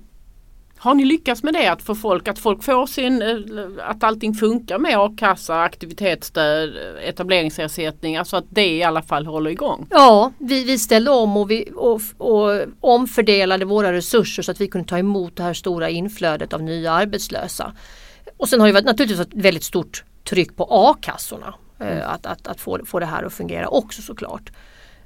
[0.77, 4.33] har ni lyckats med det att få folk att folk får sin, eh, att allting
[4.33, 9.87] funkar med a-kassa, aktivitetsstöd, etableringsersättning, alltså att det i alla fall håller igång?
[9.89, 14.67] Ja, vi, vi ställde om och, vi, och, och omfördelade våra resurser så att vi
[14.67, 17.73] kunde ta emot det här stora inflödet av nya arbetslösa.
[18.37, 21.53] Och sen har det varit naturligtvis ett väldigt stort tryck på a-kassorna.
[21.79, 22.09] Eh, mm.
[22.09, 24.51] Att, att, att få, få det här att fungera också såklart.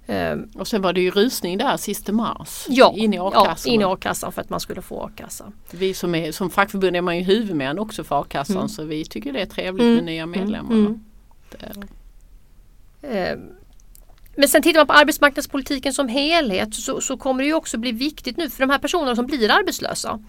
[0.08, 2.66] Ehm, och sen var det ju rusning där sista mars.
[2.70, 3.72] Ja, in i a-kassan.
[3.72, 5.52] Ja, in i a-kassan för att man skulle få a-kassa.
[5.72, 8.70] Vi som, är, som fackförbund är man ju huvudmän också för a-kassan mm.
[8.70, 9.96] så vi tycker det är trevligt mm.
[9.96, 10.40] med nya mm.
[10.40, 10.72] medlemmar.
[10.72, 11.04] Mm.
[13.02, 13.40] Mm.
[14.36, 17.92] Men sen tittar man på arbetsmarknadspolitiken som helhet så, så, kommer det ju också bli
[17.92, 20.20] viktigt nu för de här personerna som blir arbetslösa.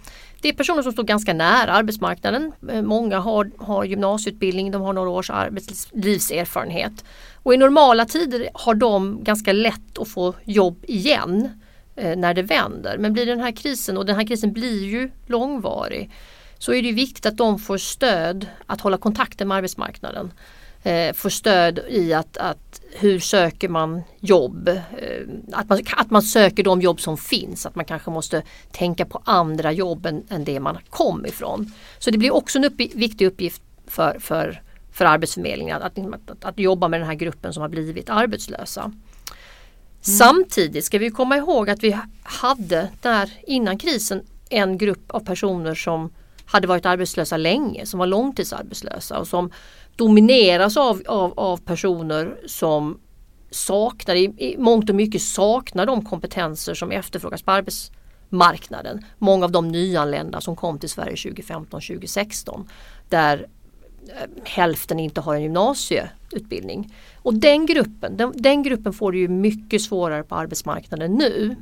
[0.42, 2.52] Det är personer som står ganska nära arbetsmarknaden.
[2.70, 7.05] Eh, många har, har gymnasieutbildning, de har några års arbetslivserfarenhet.
[7.35, 11.48] Och i normala tider har de ganska lätt att få jobb igen
[11.96, 12.98] eh, när det vänder.
[12.98, 16.11] Men blir den här krisen, och den här krisen blir ju långvarig,
[16.59, 20.33] så är det viktigt att de får stöd att hålla kontakten med arbetsmarknaden.
[20.83, 24.68] Eh, får stöd i att, att hur söker man jobb?
[24.68, 24.79] Eh,
[25.53, 28.42] att, man, att man söker de jobb som finns, att man kanske måste
[28.73, 31.73] tänka på andra jobb än, än det man kom ifrån.
[31.99, 36.59] Så det blir också en uppg viktig uppgift för, för för Arbetsförmedlingen att, att, att,
[36.59, 38.81] jobba med den här gruppen som har blivit arbetslösa.
[38.81, 38.99] Mm.
[40.01, 45.75] Samtidigt ska vi komma ihåg att vi hade där innan krisen en grupp av personer
[45.75, 46.11] som
[46.47, 49.51] hade varit arbetslösa länge, som var långtidsarbetslösa och som
[50.03, 53.01] domineras av, av, av personer som
[53.51, 59.05] saknar, i, i mångt och mycket saknar de kompetenser som efterfrågas på arbetsmarknaden.
[59.19, 62.69] Många av de nyanlända som kom till Sverige 2015-2016
[63.09, 63.47] där
[64.09, 66.95] eh, hälften inte har en gymnasieutbildning.
[67.17, 71.57] Och den gruppen, den, den gruppen får det ju mycket svårare på arbetsmarknaden nu.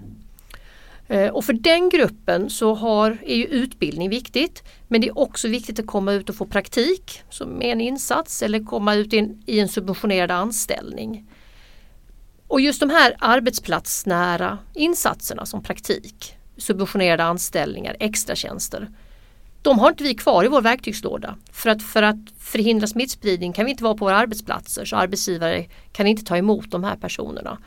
[1.11, 5.49] Eh, och för den gruppen så har, är ju utbildning viktigt men det är också
[5.49, 9.43] viktigt att komma ut och få praktik som en insats eller komma ut i en,
[9.47, 11.27] i en subventionerad anställning.
[12.47, 18.89] Och just de här arbetsplatsnära insatserna som praktik, subventionerade anställningar, extratjänster
[19.63, 21.37] de har inte vi kvar i vår verktygslåda.
[21.53, 25.67] För att, för att förhindra smittspridning kan vi inte vara på våra arbetsplatser så arbetsgivare
[25.93, 27.59] kan inte ta emot de här personerna.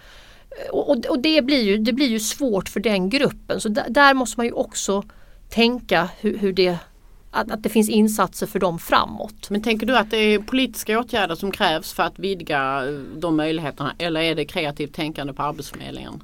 [0.72, 4.14] Och, och det, blir ju, det blir ju svårt för den gruppen så där, där
[4.14, 5.04] måste man ju också
[5.50, 6.78] tänka hur, hur det
[7.32, 9.50] att, att, det finns insatser för dem framåt.
[9.50, 12.82] Men tänker du att det är politiska åtgärder som krävs för att vidga
[13.18, 16.24] de möjligheterna eller är det kreativt tänkande på Arbetsförmedlingen?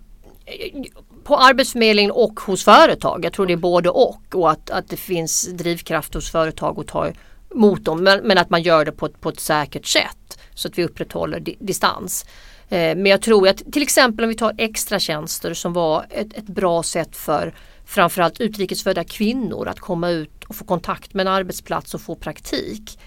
[1.24, 3.26] på Arbetsförmedlingen och hos företag.
[3.26, 6.88] Jag tror det är både och och att, att det finns drivkraft hos företag att
[6.88, 7.12] ta
[7.52, 10.68] emot dem men, men att man gör det på ett, på ett säkert sätt så
[10.68, 12.26] att vi upprätthåller di distans.
[12.70, 16.34] Eh, men jag tror att till exempel om vi tar extra tjänster som var ett,
[16.34, 17.54] ett bra sätt för
[17.86, 23.00] framförallt utrikesfödda kvinnor att komma ut och få kontakt med en arbetsplats och få praktik.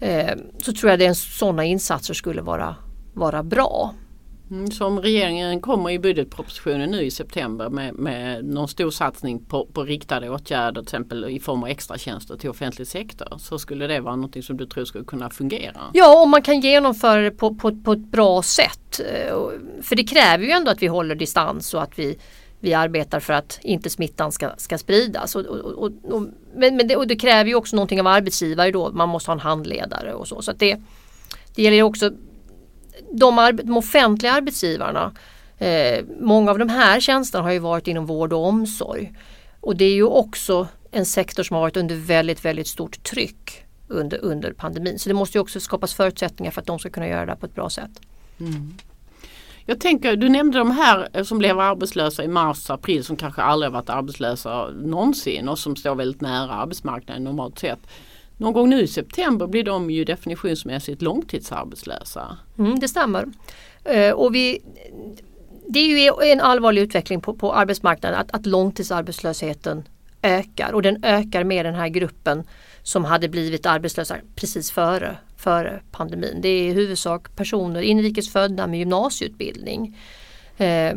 [0.00, 2.76] Eh, så tror jag att sådana insatser skulle vara,
[3.14, 3.94] vara bra.
[4.50, 9.66] Mm, som regeringen kommer i budgetpropositionen nu i september med, med någon stor satsning på,
[9.66, 13.38] på riktade åtgärder till exempel i form av extra tjänster till offentlig sektor.
[13.38, 15.80] Så skulle det vara något som du tror skulle kunna fungera?
[15.92, 19.00] Ja, om man kan genomföra det på, på, på ett bra sätt.
[19.00, 19.36] Eh,
[19.82, 22.18] för det kräver ju ändå att vi håller distans och att vi,
[22.60, 25.36] vi arbetar för att inte smittan ska, ska spridas.
[25.36, 28.90] Och, och, och men, men det, och det kräver ju också någonting av arbetsgivare då.
[28.92, 30.42] Man måste ha en handledare och så.
[30.42, 30.78] så det,
[31.54, 32.10] det gäller också
[33.10, 35.12] de, de offentliga arbetsgivarna,
[35.58, 39.12] eh, många av de här tjänsterna har ju varit inom vård och omsorg.
[39.60, 43.64] Och det är ju också en sektor som har varit under väldigt, väldigt stort tryck
[43.88, 44.98] under, under pandemin.
[44.98, 47.46] Så det måste ju också skapas förutsättningar för att de ska kunna göra det på
[47.46, 48.00] ett bra sätt.
[48.40, 48.74] Mm.
[49.66, 53.42] Jag tänker, du nämnde de här eh, som blev arbetslösa i mars, april som kanske
[53.42, 57.80] aldrig varit arbetslösa någonsin och som står väldigt nära arbetsmarknaden normalt sett.
[58.40, 62.36] Någon gång nu i september blir de ju definitionsmässigt långtidsarbetslösa.
[62.58, 63.26] Mm, det stämmer.
[63.84, 64.62] Eh, och vi,
[65.68, 69.88] det är ju en allvarlig utveckling på, på arbetsmarknaden att, att långtidsarbetslösheten
[70.22, 72.44] ökar och den ökar med den här gruppen
[72.82, 76.40] som hade blivit arbetslösa precis före, före pandemin.
[76.40, 79.98] Det är i huvudsak personer inrikesfödda med gymnasieutbildning.
[80.56, 80.94] Eh,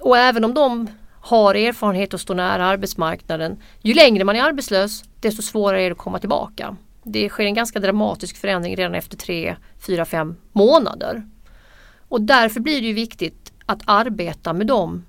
[0.00, 0.86] och även om de
[1.20, 5.92] har erfarenhet och står nära arbetsmarknaden, ju längre man är arbetslös desto svårare är det
[5.92, 6.76] att komma tillbaka.
[7.02, 9.56] Det sker en ganska dramatisk förändring redan efter 3,
[9.86, 11.22] 4, 5 månader.
[12.08, 15.04] Och därför blir det ju viktigt att arbeta med dem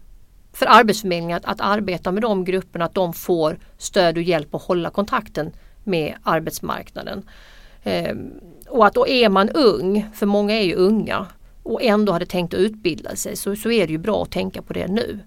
[0.54, 4.62] för Arbetsförmedlingen att, att arbeta med de grupperna, att de får stöd och hjälp att
[4.62, 5.52] hålla kontakten
[5.84, 7.24] med arbetsmarknaden.
[7.84, 8.32] Ehm,
[8.70, 11.28] och att då är man ung, för många är ju unga
[11.64, 14.62] och ändå hade tänkt att utbilda sig så, så är det ju bra att tänka
[14.62, 15.20] på det nu.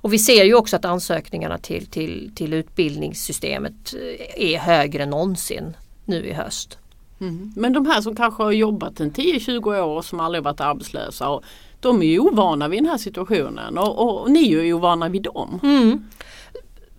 [0.00, 5.10] Och vi ser ju också att ansökningarna till, till, till utbildningssystemet eh, är högre än
[5.10, 6.78] någonsin nu i höst.
[7.20, 7.52] Mm.
[7.56, 11.28] Men de här som kanske har jobbat en 10-20 år och som aldrig varit arbetslösa
[11.28, 11.44] och
[11.80, 15.22] de är ju ovana vid den här situationen och, och ni är ju ovana vid
[15.22, 15.60] dem.
[15.62, 16.04] Mm.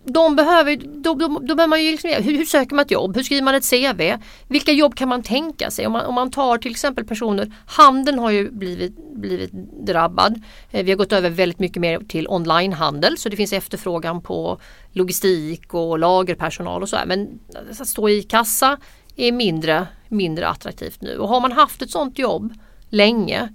[0.06, 3.16] De behöver, då, då, då behöver man ju liksom, hur, hur, söker man ett jobb?
[3.16, 4.24] Hur skriver man ett CV?
[4.48, 5.86] Vilka jobb kan man tänka sig?
[5.86, 9.52] Om man, om man tar till exempel personer, handeln har ju blivit, blivit
[9.86, 10.42] drabbad.
[10.72, 14.60] Eh, vi har gått över väldigt mycket mer till onlinehandel så det finns efterfrågan på
[14.92, 17.06] logistik och lagerpersonal och så här.
[17.06, 18.78] Men alltså, att stå i kassa
[19.16, 22.54] är mindre, mindre attraktivt nu och har man haft ett sådant jobb
[22.90, 23.50] länge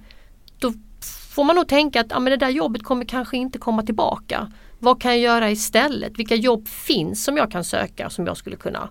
[0.58, 0.72] då
[1.34, 4.52] får man nog tänka att ja, men det där jobbet kommer kanske inte komma tillbaka.
[4.78, 6.18] Vad kan jag göra istället?
[6.18, 8.88] Vilka jobb finns som jag kan söka som jag skulle kunna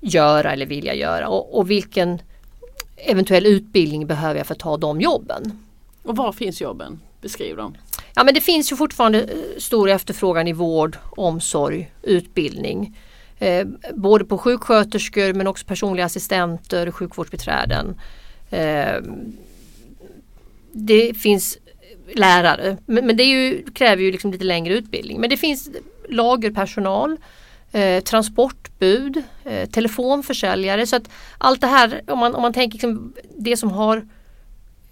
[0.00, 2.22] göra eller vilja göra och, och vilken
[2.96, 5.66] eventuell utbildning behöver jag för att ta de jobben.
[6.02, 7.00] Och var finns jobben?
[7.20, 7.74] Beskriv dem.
[8.14, 12.98] Ja men det finns ju fortfarande eh, stor efterfrågan i vård, omsorg, utbildning.
[13.38, 18.00] Eh, både på sjuksköterskor men också personliga assistenter, sjukvårdsbiträden.
[18.50, 19.00] Eh,
[20.72, 21.58] det finns
[22.14, 25.20] lärare men, men det ju, kräver ju liksom lite längre utbildning.
[25.20, 25.70] Men det finns
[26.08, 27.16] lagerpersonal,
[27.72, 30.86] eh, transportbud, eh, telefonförsäljare.
[30.86, 34.06] Så att allt det här om man, om man tänker liksom, det som har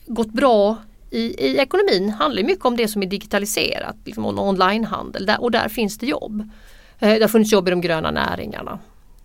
[0.06, 0.76] gått bra
[1.10, 5.68] i, i ekonomin handlar mycket om det som är digitaliserat, liksom onlinehandel där, och där
[5.68, 6.50] finns det jobb.
[6.98, 8.78] Eh, det har funnits jobb i de gröna näringarna.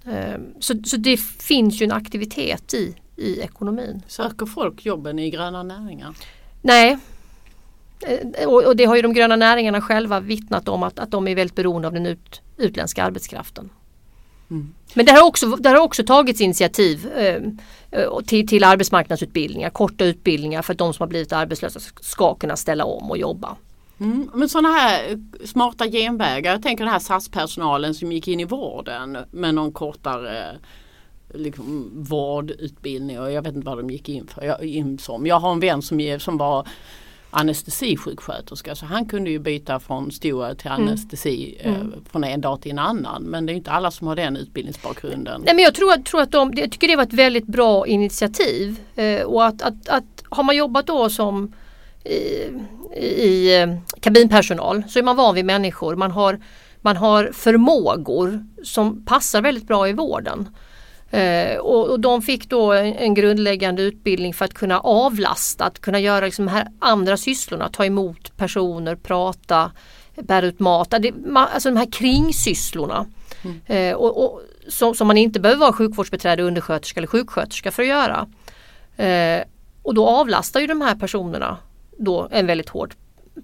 [0.06, 4.02] Eh, så, så det finns ju en aktivitet i, i ekonomin.
[4.08, 6.16] Söker folk jobben i gröna näringar?
[6.62, 6.98] Nej.
[8.08, 11.36] Eh, och, det har ju de gröna näringarna själva vittnat om att, att de är
[11.36, 13.70] väldigt beroende av den ut, utländska arbetskraften.
[14.52, 14.74] Mm.
[14.94, 17.42] Men det har, också, det har också tagits initiativ eh,
[18.26, 22.86] till, till arbetsmarknadsutbildningar, korta utbildningar för att de som har blivit arbetslösa ska kunna ställa
[22.86, 23.56] om och jobba.
[24.00, 28.46] Mm, men sådana här smarta genvägar, jag tänker den här SAS-personalen som gick in i
[28.46, 30.58] vården med någon kortare
[31.34, 34.44] liksom, vårdutbildning och jag vet inte vad de gick in för.
[34.44, 35.26] Jag, in som.
[35.26, 36.68] jag har en vän som, som var
[37.34, 40.82] anestesisjuksköterska så han kunde ju byta från stora till mm.
[40.82, 41.82] anestesi mm.
[41.82, 43.24] eh, från en dag till en annan.
[43.24, 45.42] Men det är inte alla som har den utbildningsbakgrunden.
[45.46, 48.80] Nej, men jag tror, tror att de, jag tycker det var ett väldigt bra initiativ.
[48.96, 51.54] Eh, och att, att, att har man jobbat då som
[52.04, 55.96] i, i eh, kabinpersonal så är man van vid människor.
[55.96, 56.40] Man har,
[56.82, 60.50] man har förmågor som passar väldigt bra i vården.
[61.14, 65.80] Eh, och, och, de fick då en, en, grundläggande utbildning för att kunna avlasta, att
[65.80, 69.72] kunna göra liksom här andra sysslorna, ta emot personer, prata,
[70.16, 73.06] bära ut mat, alltså de här kringsysslorna.
[73.44, 73.62] Mm.
[73.66, 77.90] Eh, och, och, som, som, man inte behöver vara sjukvårdsbiträde, undersköterska eller sjuksköterska för att
[77.90, 78.28] göra.
[79.08, 79.44] Eh,
[79.82, 81.58] och då avlastar ju de här personerna
[81.98, 82.96] då en väldigt hårt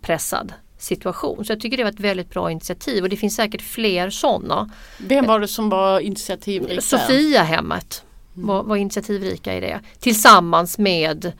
[0.02, 1.46] pressad situation.
[1.46, 4.70] Så jag tycker det var ett väldigt bra initiativ och det finns säkert fler sådana.
[4.98, 6.84] Vem var det som var initiativrik?
[6.84, 8.04] Sofia hemmet
[8.36, 8.48] mm.
[8.48, 11.32] var, var initiativrika i det tillsammans med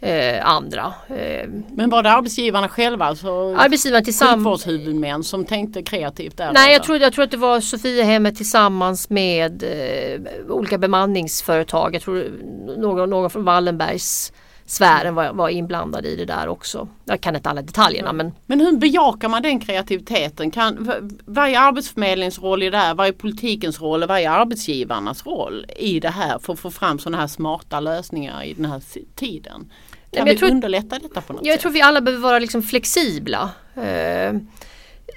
[0.00, 0.94] eh, andra.
[1.08, 6.52] Eh, Men var det arbetsgivarna själva, alltså arbetsgivarna tillsammans, sjukvårdshuvudmän som tänkte kreativt där?
[6.52, 11.94] Nej, jag tror, jag tror att det var Sofiahemmet tillsammans med eh, olika bemanningsföretag.
[11.94, 12.30] Jag tror
[12.76, 14.32] någon, någon från Wallenbergs
[14.66, 16.88] sfären var, var inblandad i det där också.
[17.04, 20.50] Jag kan inte alla detaljerna men Men hur bejakar man den kreativiteten?
[20.50, 20.92] Kan,
[21.36, 22.94] Arbetsförmedlingens roll i det här?
[22.94, 26.70] Vad är politikens roll och vad är arbetsgivarnas roll i det här för att få
[26.70, 28.82] fram sådana här smarta lösningar i den här
[29.14, 29.72] tiden?
[30.10, 31.46] Kan vi tror, underlätta detta på något jag sätt?
[31.46, 33.50] Jag tror vi alla behöver vara liksom flexibla.
[33.74, 34.34] Eh,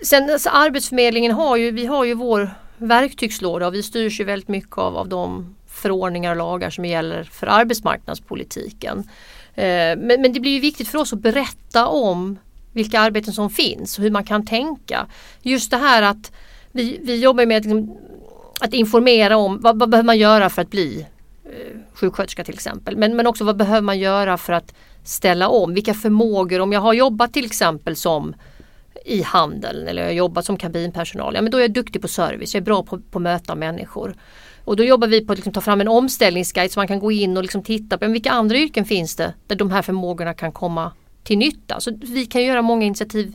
[0.04, 4.48] sen alltså, Arbetsförmedlingen har ju, vi har ju vår verktygslåda och vi styrs ju väldigt
[4.48, 8.98] mycket av, av de förordningar och lagar som gäller för arbetsmarknadspolitiken.
[9.56, 12.40] Eh, men, men det blir ju viktigt för oss att berätta om
[12.72, 15.08] vilka arbeten som finns och hur man kan tänka.
[15.42, 16.32] Just det här att
[16.72, 17.98] vi, vi jobbar med att, liksom,
[18.60, 21.06] att informera om vad, vad behöver man göra för att bli
[21.46, 22.98] eh, sjuksköterska till exempel.
[22.98, 25.74] Men, men också vad behöver man göra för att ställa om?
[25.74, 28.36] Vilka förmågor, om jag har jobbat till exempel som
[29.06, 32.08] i handeln eller jag har jobbat som kabinpersonal, ja men då är jag duktig på
[32.08, 34.16] service, jag är bra på, på att möta människor.
[34.68, 37.12] Och då jobbar vi på att liksom ta fram en omställningsguide så man kan gå
[37.12, 40.52] in och liksom titta på vilka andra yrken finns det där de här förmågorna kan
[40.52, 40.92] komma
[41.24, 41.80] till nytta.
[41.80, 43.34] Så vi kan göra många initiativ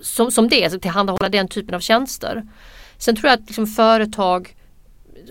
[0.00, 2.46] som, som det, alltså tillhandahålla den typen av tjänster.
[2.98, 4.56] Sen tror jag att liksom företag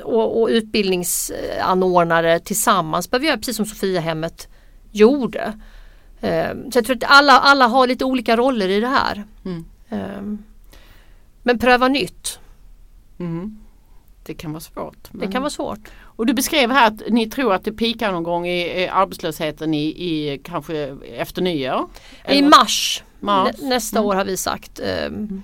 [0.04, 4.47] och, och utbildningsanordnare tillsammans behöver göra precis som Sofiahemmet
[4.91, 5.54] gjorde.
[6.21, 9.23] Eh, så jag tror att alla, alla har lite olika roller i det här.
[9.45, 9.65] Mm.
[9.89, 10.21] Eh,
[11.43, 12.39] men pröva nytt.
[13.19, 13.64] Mm.
[14.26, 15.08] Det kan vara svårt.
[15.12, 15.80] Det kan vara svårt.
[16.02, 19.74] Och du beskrev här att ni tror att det pikar någon gång i i arbetslösheten
[19.74, 21.88] i, i kanske efter nyår?
[22.30, 23.56] I mars, Mars.
[23.62, 24.08] nä, nästa Mm.
[24.10, 24.80] år har vi sagt.
[24.80, 25.44] Eh, Men,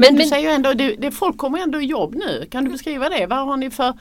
[0.00, 2.46] Men, du men, säger ju ändå, det, det, folk kommer ändå i jobb nu.
[2.50, 3.26] Kan du beskriva det?
[3.26, 3.92] Vad har ni för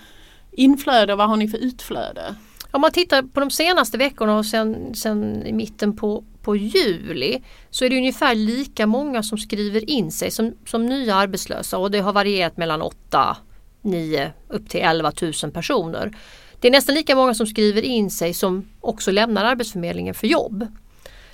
[0.51, 2.35] inflöde och vad har ni för utflöde?
[2.71, 7.41] Om man tittar på de senaste veckorna och sen, sen i mitten på, på juli
[7.69, 11.91] så är det ungefär lika många som skriver in sig som, som nya arbetslösa och
[11.91, 13.37] det har varierat mellan 8,
[13.81, 16.17] 9 upp till 11 000 personer.
[16.59, 20.67] Det är nästan lika många som skriver in sig som också lämnar Arbetsförmedlingen för jobb.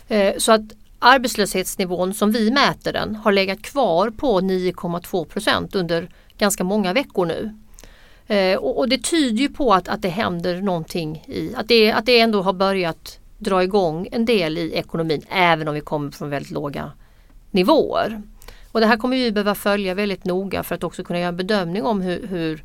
[0.07, 0.61] Eh, så att
[0.99, 7.25] arbetslöshetsnivån som vi mäter den har legat kvar på 9,2 procent under ganska många veckor
[7.25, 7.57] nu.
[8.27, 11.91] Eh, och, och det tyder ju på att, att det händer någonting i, att det,
[11.91, 16.11] att det ändå har börjat dra igång en del i ekonomin även om vi kommer
[16.11, 16.91] från väldigt låga
[17.51, 18.21] nivåer.
[18.77, 21.37] Och det här kommer vi behöva följa väldigt noga för att också kunna göra en
[21.37, 22.63] bedömning om hur, hur,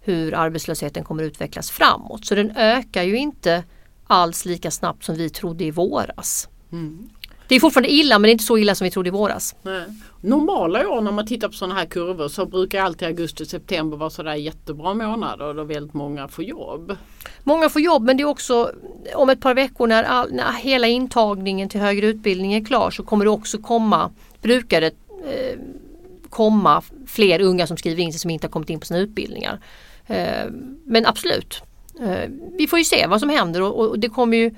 [0.00, 2.26] hur arbetslösheten kommer utvecklas framåt.
[2.26, 3.64] Så den ökar ju inte
[4.06, 6.48] alls lika snabbt som vi trodde i våras.
[7.48, 9.56] Det är fortfarande illa men inte så illa som vi trodde i våras.
[9.62, 9.84] Nej.
[10.20, 14.10] Normala år när man tittar på sådana här kurvor så brukar alltid augusti september vara
[14.10, 16.96] sådär jättebra månader då väldigt många får jobb.
[17.42, 18.72] Många får jobb men det är också
[19.14, 23.02] om ett par veckor när, all, när hela intagningen till högre utbildning är klar så
[23.02, 25.58] kommer det också komma, brukar det eh,
[26.30, 29.60] komma fler unga som skriver in sig som inte har kommit in på sina utbildningar.
[30.06, 30.46] Eh,
[30.84, 31.62] men absolut,
[32.00, 34.54] eh, vi får ju se vad som händer och, och det kommer ju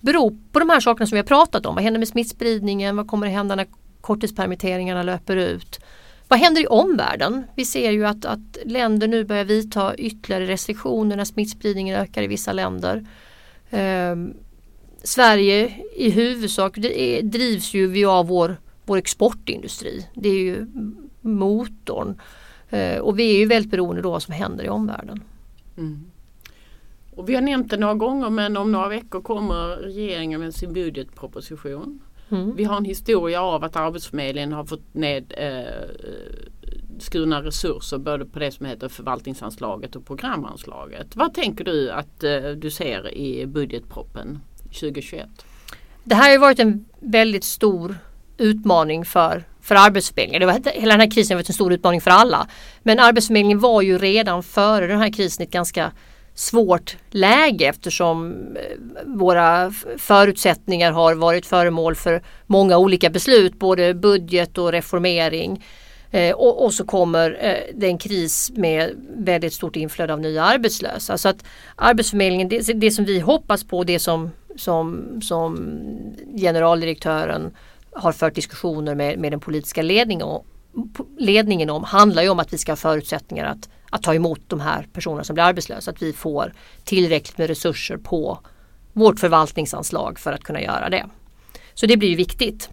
[0.00, 1.74] bero på de här sakerna som vi har pratat om.
[1.74, 2.96] Vad händer med smittspridningen?
[2.96, 3.66] Vad kommer att hända när
[4.00, 5.80] korttidspermitteringarna löper ut?
[6.28, 7.44] Vad händer i omvärlden?
[7.54, 12.26] Vi ser ju att, att länder nu börjar vidta ytterligare restriktioner när smittspridningen ökar i
[12.26, 13.06] vissa länder.
[13.70, 14.16] Eh,
[15.02, 18.56] Sverige i huvudsak det är, drivs ju av vår,
[18.92, 20.08] vår exportindustri.
[20.14, 20.66] Det är ju
[21.20, 22.20] motorn.
[22.70, 25.24] Eh, och vi är ju väldigt beroende då av vad som händer i omvärlden.
[27.10, 30.72] Och vi har nämnt det några gånger men om några veckor kommer regeringen med sin
[30.72, 32.00] budgetproposition.
[32.30, 32.56] Mm.
[32.56, 35.62] Vi har en historia av att Arbetsförmedlingen har fått ned eh,
[36.98, 41.16] skurna resurser både på det som heter förvaltningsanslaget och programanslaget.
[41.16, 45.28] Vad tänker du att eh, du ser i budgetproppen 2021?
[46.04, 47.96] Det här har varit en väldigt stor
[48.42, 50.40] utmaning för, för Arbetsförmedlingen.
[50.40, 52.46] Det var, hela den här krisen var en stor utmaning för alla.
[52.82, 55.92] Men Arbetsförmedlingen var ju redan före den här krisen i ett ganska
[56.34, 64.58] svårt läge eftersom eh, våra förutsättningar har varit föremål för många olika beslut, både budget
[64.58, 65.64] och reformering.
[66.10, 70.42] Eh, och, och så kommer eh, det en kris med väldigt stort inflöde av nya
[70.44, 71.18] arbetslösa.
[71.18, 71.44] Så att
[71.76, 75.72] Arbetsförmedlingen, det, det som vi hoppas på, det som, som, som
[76.36, 77.50] generaldirektören
[77.92, 80.46] har fört diskussioner med, med den politiska ledningen, och,
[81.18, 84.60] ledningen om handlar ju om att vi ska ha förutsättningar att, att ta emot de
[84.60, 85.90] här personerna som blir arbetslösa.
[85.90, 86.52] Att vi får
[86.84, 88.38] tillräckligt med resurser på
[88.92, 91.06] vårt förvaltningsanslag för att kunna göra det.
[91.74, 92.70] Så det blir ju viktigt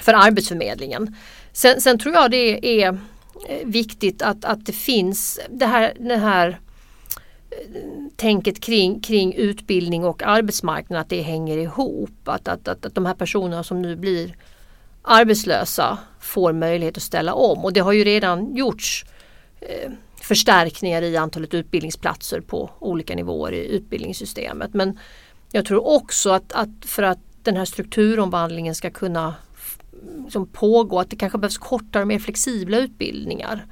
[0.00, 1.16] för Arbetsförmedlingen.
[1.52, 2.98] Sen, sen tror jag det är eh,
[3.64, 6.60] viktigt att, att det finns det här, det här
[8.16, 12.10] tänket kring, kring utbildning och arbetsmarknad att det hänger ihop.
[12.24, 14.36] Att, att, att, att de här personerna som nu blir
[15.02, 19.04] arbetslösa får möjlighet att ställa om och det har ju redan gjorts
[19.60, 24.74] eh, förstärkningar i antalet utbildningsplatser på olika nivåer i utbildningssystemet.
[24.74, 24.98] Men
[25.52, 29.34] jag tror också att, att för att den här strukturomvandlingen ska kunna
[30.24, 33.66] liksom pågå att det kanske behövs kortare och mer flexibla utbildningar.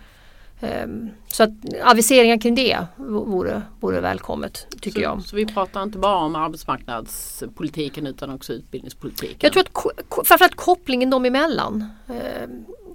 [0.61, 1.51] Ehm, Så att
[1.85, 5.23] aviseringar kring det vore, vore välkommet tycker så, jag.
[5.23, 9.39] så vi pratar inte bara om arbetsmarknadspolitiken utan också utbildningspolitiken.
[9.41, 12.49] Jag tror att framförallt kopplingen dem emellan eh,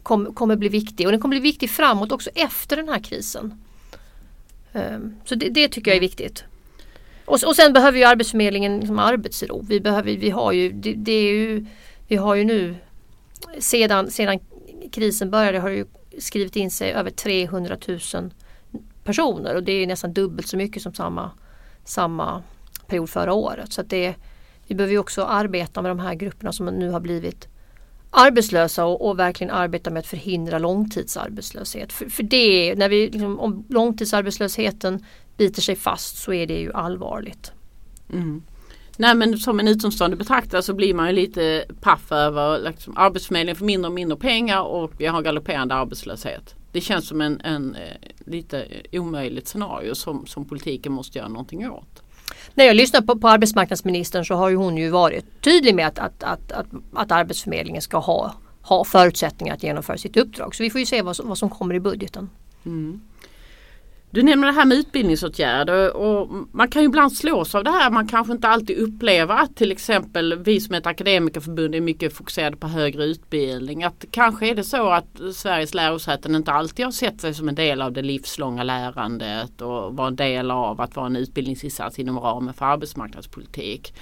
[0.04, 3.63] kom, kommer bli viktig och den kommer bli viktig framåt också efter den här krisen.
[4.74, 6.43] Eh, så det, det tycker jag är viktigt.
[7.26, 9.65] Och, och sen behöver ju Arbetsförmedlingen liksom arbetsro.
[9.69, 11.65] Vi, behöver, vi, har ju, det, det är ju,
[12.08, 12.76] vi har ju nu
[13.60, 14.39] sedan, sedan
[14.91, 18.00] krisen började har det skrivit in sig över 300 000
[19.04, 21.32] personer och det är nästan dubbelt så mycket som samma,
[21.84, 22.44] samma
[22.88, 23.74] period förra året.
[23.74, 24.15] Så att det,
[24.67, 27.48] vi behöver ju också arbeta med de här grupperna som nu har blivit
[28.12, 31.94] arbetslösa och, och verkligen arbeta med att förhindra långtidsarbetslöshet.
[31.94, 35.06] För, för det, när vi, liksom, om långtidsarbetslösheten
[35.38, 37.52] biter sig fast så är det ju allvarligt.
[38.13, 38.44] Mm.
[39.00, 43.56] Nej men som en utomstående betraktare så blir man ju lite paff över liksom, Arbetsförmedlingen
[43.56, 46.56] får mindre och mindre pengar och vi har galopperande arbetslöshet.
[46.71, 47.81] Det känns som en, en eh,
[48.25, 52.04] lite omöjligt scenario som, som politiken måste göra någonting åt.
[52.54, 56.00] När jag lyssnar på, på arbetsmarknadsministern så har ju hon ju varit tydlig med att,
[56.00, 60.56] att, att, att, att Arbetsförmedlingen ska ha, ha förutsättningar att genomföra sitt uppdrag.
[60.56, 62.29] Så vi får ju se vad som, vad som kommer i budgeten.
[62.65, 63.02] Mm.
[64.12, 67.91] Du nämner det här med utbildningsåtgärder och man kan ju ibland slås av det här.
[67.91, 72.57] Man kanske inte alltid upplever att till exempel vi som ett akademikerförbund är mycket fokuserade
[72.57, 73.83] på högre utbildning.
[73.83, 77.55] Att kanske är det så att Sveriges lärosäten inte alltid har sett sig som en
[77.55, 82.19] del av det livslånga lärandet och vara en del av att vara en utbildningsinsats inom
[82.19, 83.93] ramen för arbetsmarknadspolitik.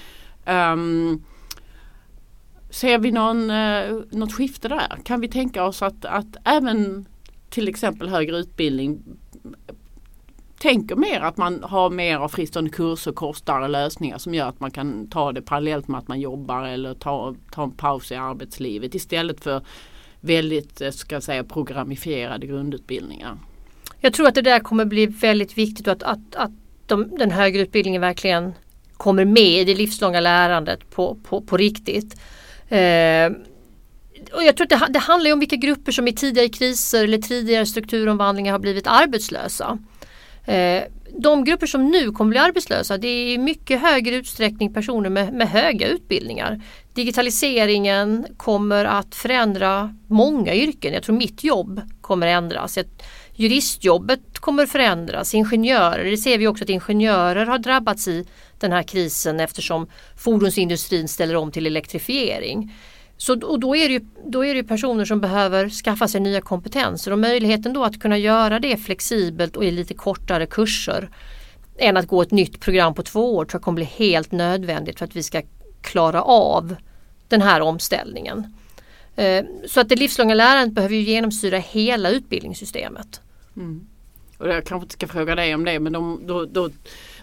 [0.46, 1.24] Um,
[2.70, 4.98] ser vi någon, uh, något skifte där?
[5.04, 7.06] Kan vi tänka oss att, att även
[7.50, 9.04] till exempel högre utbildning
[10.60, 14.72] tänker mer att man har mer av fristående kurser, kortare lösningar som gör att man
[14.72, 18.96] kan ta det parallellt med att man jobbar eller ta, ta en paus i arbetslivet
[18.96, 19.62] istället för
[20.20, 23.38] väldigt eh, ska jag säga, programmifierade grundutbildningar.
[24.00, 26.52] Jag tror att det där kommer bli väldigt viktigt och att, att, att
[26.86, 28.54] de, den högre utbildningen verkligen
[28.98, 32.20] kommer med i det livslånga lärandet på, på, på riktigt.
[32.70, 33.32] Eh,
[34.34, 37.18] och jag tror att det, det handlar om vilka grupper som i tidigare kriser eller
[37.18, 39.80] tidigare strukturomvandlingar har blivit arbetslösa.
[40.48, 40.84] Eh,
[41.20, 45.34] de grupper som nu kommer bli arbetslösa det är i mycket högre utsträckning personer med,
[45.34, 46.62] med höga utbildningar.
[46.94, 50.94] Digitaliseringen kommer att förändra många yrken.
[50.94, 52.78] Jag tror mitt jobb kommer ändras.
[53.36, 58.26] Juristjobbet kommer förändras, ingenjörer, det ser vi också att ingenjörer har drabbats i
[58.60, 59.88] den här krisen eftersom
[60.18, 62.74] fordonsindustrin ställer om till elektrifiering.
[63.18, 66.42] Så, och då är, det ju, då är det personer som behöver skaffa sig nya
[66.42, 71.10] kompetenser och möjligheten då att kunna göra det flexibelt och i lite kortare kurser
[71.78, 75.00] än att gå ett nytt program på två år tror jag kommer bli helt nödvändigt
[75.00, 75.42] för att vi ska
[75.82, 76.76] klara av
[77.28, 78.54] den här omställningen.
[79.16, 83.22] Eh, så att det livslånga lärandet behöver ju genomsyra hela utbildningssystemet.
[83.56, 83.88] Mm.
[84.38, 86.70] Och jag kanske inte ska fråga dig om det men de, då, då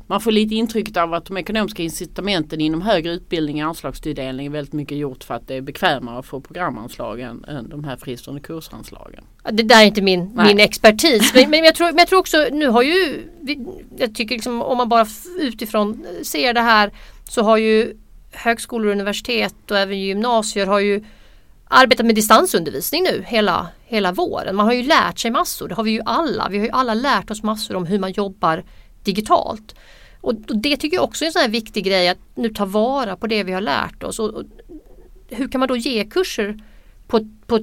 [0.06, 4.50] man får lite intrycket av att de ekonomiska incitamenten inom högre utbildning och anslagstilldelning är
[4.50, 8.42] väldigt mycket gjort för att det är bekvämare att få programanslag än, de här fristående
[8.42, 9.24] kursanslagen.
[9.52, 12.46] Det där är inte min, min expertis men, men, jag tror, men jag tror också
[12.52, 13.22] nu har ju
[13.98, 15.06] Jag tycker liksom om man bara
[15.40, 16.90] utifrån ser det här
[17.28, 17.96] så har ju
[18.32, 21.04] högskolor och universitet och även gymnasier har ju
[21.68, 24.56] arbetat med distansundervisning nu hela, hela våren.
[24.56, 26.48] Man har ju lärt sig massor, det har vi ju alla.
[26.50, 28.64] Vi har ju alla lärt oss massor om hur man jobbar
[29.04, 29.74] digitalt.
[30.20, 33.16] Och det tycker jag också är en sån här viktig grej att nu ta vara
[33.16, 34.18] på det vi har lärt oss.
[34.18, 34.44] Och, och
[35.28, 36.58] hur kan man då ge kurser
[37.06, 37.58] på, på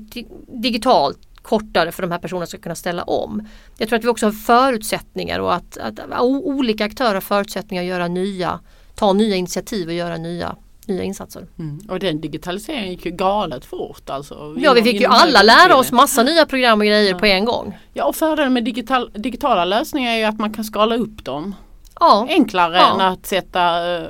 [0.48, 3.48] digitalt kortare för de här personerna ska kunna ställa om.
[3.78, 7.90] Jag tror att vi också har förutsättningar och att, att olika aktörer har förutsättningar att
[7.90, 8.60] göra nya,
[8.96, 10.56] ta nya initiativ och göra nya
[10.88, 11.48] nya insatser.
[11.60, 11.80] Mm.
[11.90, 14.10] Och den digitaliseringen gick ju galet fort.
[14.10, 17.20] Alltså, ja vi fick ju alla lära oss massa nya program och grejer ja.
[17.20, 17.78] på en gång.
[17.94, 21.56] Ja och fördelen med digital, digitala lösningar är ju att man kan skala upp dem.
[22.00, 22.28] Ja.
[22.30, 22.94] Enklare ja.
[22.94, 23.62] än att sätta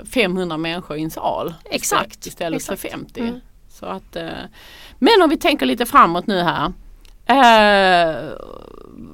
[0.05, 1.53] 500 eh, människor i en sal.
[1.65, 2.25] Exakt.
[2.25, 2.81] Istället Exakt.
[2.81, 3.19] för 50.
[3.19, 3.39] Mm.
[3.69, 4.29] Så att, eh,
[4.99, 6.73] men om vi tänker lite framåt nu här.
[7.25, 8.15] Eh,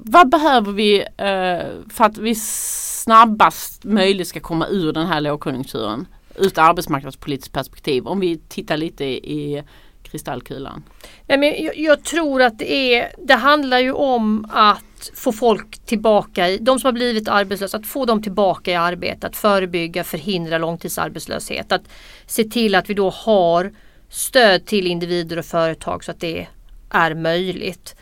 [0.04, 6.06] vad behöver vi eh, för att vi snabbast möjligt ska komma ur den här lågkonjunkturen?
[6.38, 9.62] Ur arbetsmarknadspolitiskt perspektiv om vi tittar lite i
[10.02, 10.82] kristallkulan?
[11.26, 15.78] Nej, men jag, jag, tror att det, är, det handlar ju om att få folk
[15.78, 20.04] tillbaka, i, de som har blivit arbetslösa, att få dem tillbaka i arbete, att förebygga,
[20.04, 21.72] förhindra långtidsarbetslöshet.
[21.72, 21.82] Att
[22.26, 23.72] se till att vi då har
[24.08, 26.46] stöd till individer och företag så att det
[26.90, 27.96] är möjligt.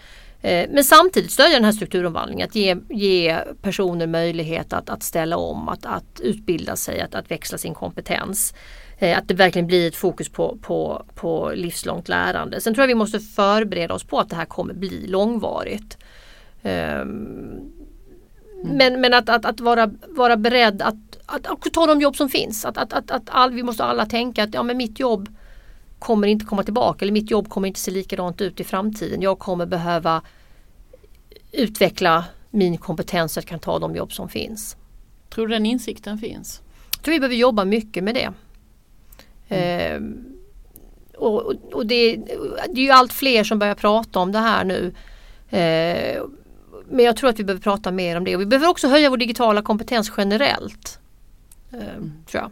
[0.46, 5.36] Eh, men samtidigt stödja den här strukturomvandlingen, att ge, ge personer möjlighet att, att ställa
[5.36, 8.54] om, att, att utbilda sig, att, att växla sin kompetens.
[8.98, 12.60] Eh, att det verkligen blir ett fokus på, på, på livslångt lärande.
[12.60, 15.98] Sen tror jag vi måste förbereda oss på att det här kommer bli långvarigt.
[16.62, 17.72] Um,
[18.64, 22.28] men, men att, att, att vara, vara beredd att, att, att, ta de jobb som
[22.28, 22.64] finns.
[22.64, 25.28] Att, att, att, att all, vi måste alla tänka att ja, men mitt jobb
[25.98, 29.22] kommer inte komma tillbaka eller mitt jobb kommer inte se likadant ut i framtiden.
[29.22, 30.22] Jag kommer behöva
[31.56, 34.76] utveckla min kompetens att kan ta de jobb som finns.
[35.28, 36.62] Tror du den insikten finns?
[36.96, 38.32] Jag tror vi behöver jobba mycket med det.
[39.48, 40.04] Mm.
[40.04, 40.18] Eh,
[41.18, 42.16] och, och det,
[42.74, 44.94] det, är ju allt fler som börjar prata om det här nu.
[45.50, 46.22] Eh,
[46.88, 48.34] men jag tror att vi behöver prata mer om det.
[48.34, 50.98] Och vi behöver också höja vår digitala kompetens generellt.
[51.72, 52.12] Eh, mm.
[52.26, 52.50] tror jag.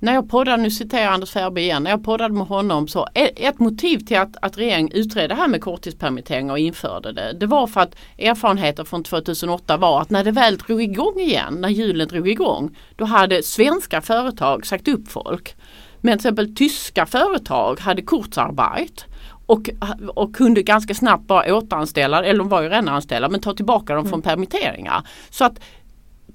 [0.00, 3.06] När jag poddade, nu citerar jag Anders Färbe igen, när jag poddade med honom så
[3.14, 7.32] ett motiv till att, att regeringen utredde det här med korttidspermitteringar och införde det.
[7.32, 11.54] Det var för att erfarenheter från 2008 var att när det väl drog igång igen,
[11.54, 15.56] när hjulen drog igång, då hade svenska företag sagt upp folk.
[16.00, 19.02] Men till exempel tyska företag hade kortsarbete
[19.46, 19.70] och,
[20.14, 23.94] och kunde ganska snabbt bara återanställa, eller de var ju redan anställda, men ta tillbaka
[23.94, 25.02] dem från permitteringar.
[25.30, 25.60] Så att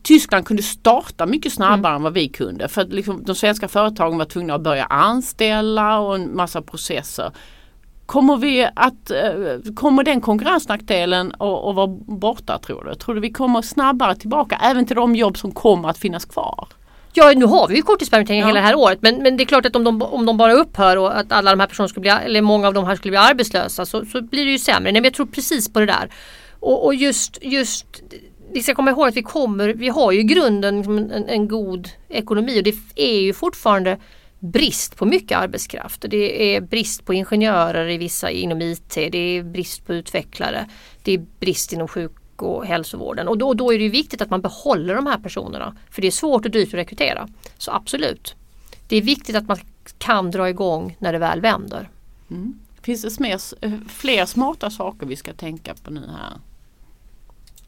[0.03, 1.95] Tyskland kunde starta mycket snabbare mm.
[1.95, 5.99] än vad vi kunde för att liksom, de svenska företagen var tvungna att börja anställa
[5.99, 7.31] och en massa processer.
[8.05, 12.95] Kommer, vi att, eh, kommer den konkurrensnackdelen att, vara borta tror du?
[12.95, 16.67] Tror du vi kommer snabbare tillbaka även till de jobb som kommer att finnas kvar?
[17.13, 18.47] Ja nu har vi ju korttidspermitteringar ja.
[18.47, 20.53] hela det här året men, men det är klart att om de, om de bara
[20.53, 23.11] upphör och att alla de här personerna skulle bli, eller många av de här skulle
[23.11, 24.91] bli arbetslösa så, så blir det ju sämre.
[24.91, 26.09] Nej, men jag tror precis på det där.
[26.59, 27.85] Och, och just, just
[28.53, 31.47] vi ska komma ihåg att vi kommer, vi har ju i grunden liksom en, en
[31.47, 33.97] god ekonomi och det är ju fortfarande
[34.39, 36.05] brist på mycket arbetskraft.
[36.07, 40.69] Det är brist på ingenjörer i vissa inom IT, det är brist på utvecklare,
[41.03, 44.41] det är brist inom sjuk och hälsovården och då, då är det viktigt att man
[44.41, 45.77] behåller de här personerna.
[45.89, 47.27] För det är svårt och dyrt att rekrytera.
[47.57, 48.35] Så absolut.
[48.87, 49.57] Det är viktigt att man
[49.97, 51.89] kan dra igång när det väl vänder.
[52.31, 52.59] Mm.
[52.81, 56.33] Finns det fler, eh, fler smarta saker vi ska tänka på nu här?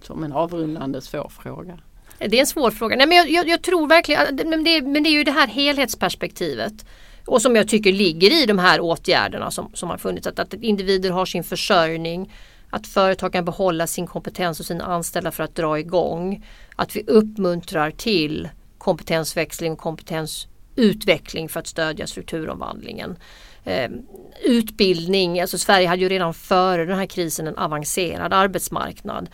[0.08, 1.80] Som en avrundande svår fråga.
[2.18, 2.96] Det är en svår fråga.
[2.96, 5.48] Nej, men jag, jag, jag tror verkligen, men det, men det är ju det här
[5.48, 6.86] helhetsperspektivet.
[7.26, 10.28] Och som jag tycker ligger i de här åtgärderna som, som har funnits.
[10.28, 12.34] Att, att individer har sin försörjning.
[12.70, 16.46] Att företag kan behålla sin kompetens och sina anställda för att dra igång.
[16.76, 23.18] Att vi uppmuntrar till kompetensväxling och kompetensutveckling för att stödja strukturomvandlingen.
[23.64, 23.90] Eh,
[24.44, 29.30] utbildning, alltså Sverige hade ju redan före den här krisen en avancerad arbetsmarknad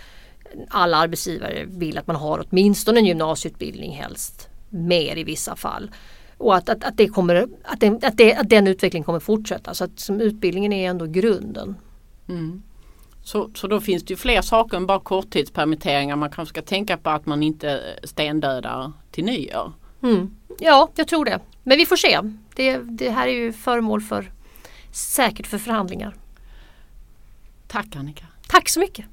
[0.69, 4.49] alla arbetsgivare vill att man har åtminstone en gymnasieutbildning helst.
[4.69, 5.91] Mer i vissa fall.
[6.37, 9.73] Och att, att, att, det kommer, att, den, att, det, att den utvecklingen kommer fortsätta.
[9.73, 11.75] Så att som utbildningen är ändå grunden.
[12.29, 12.63] Mm.
[13.23, 16.15] Så, så då finns det ju fler saker än bara korttidspermitteringar.
[16.15, 19.73] Man kanske ska tänka på att man inte stendödar till nyår.
[20.03, 20.35] Mm.
[20.59, 21.39] Ja, jag tror det.
[21.63, 22.19] Men vi får se.
[22.55, 24.31] Det, det här är ju föremål för
[24.91, 26.15] säkert för förhandlingar.
[27.67, 28.25] Tack Annika.
[28.47, 29.05] Tack så mycket.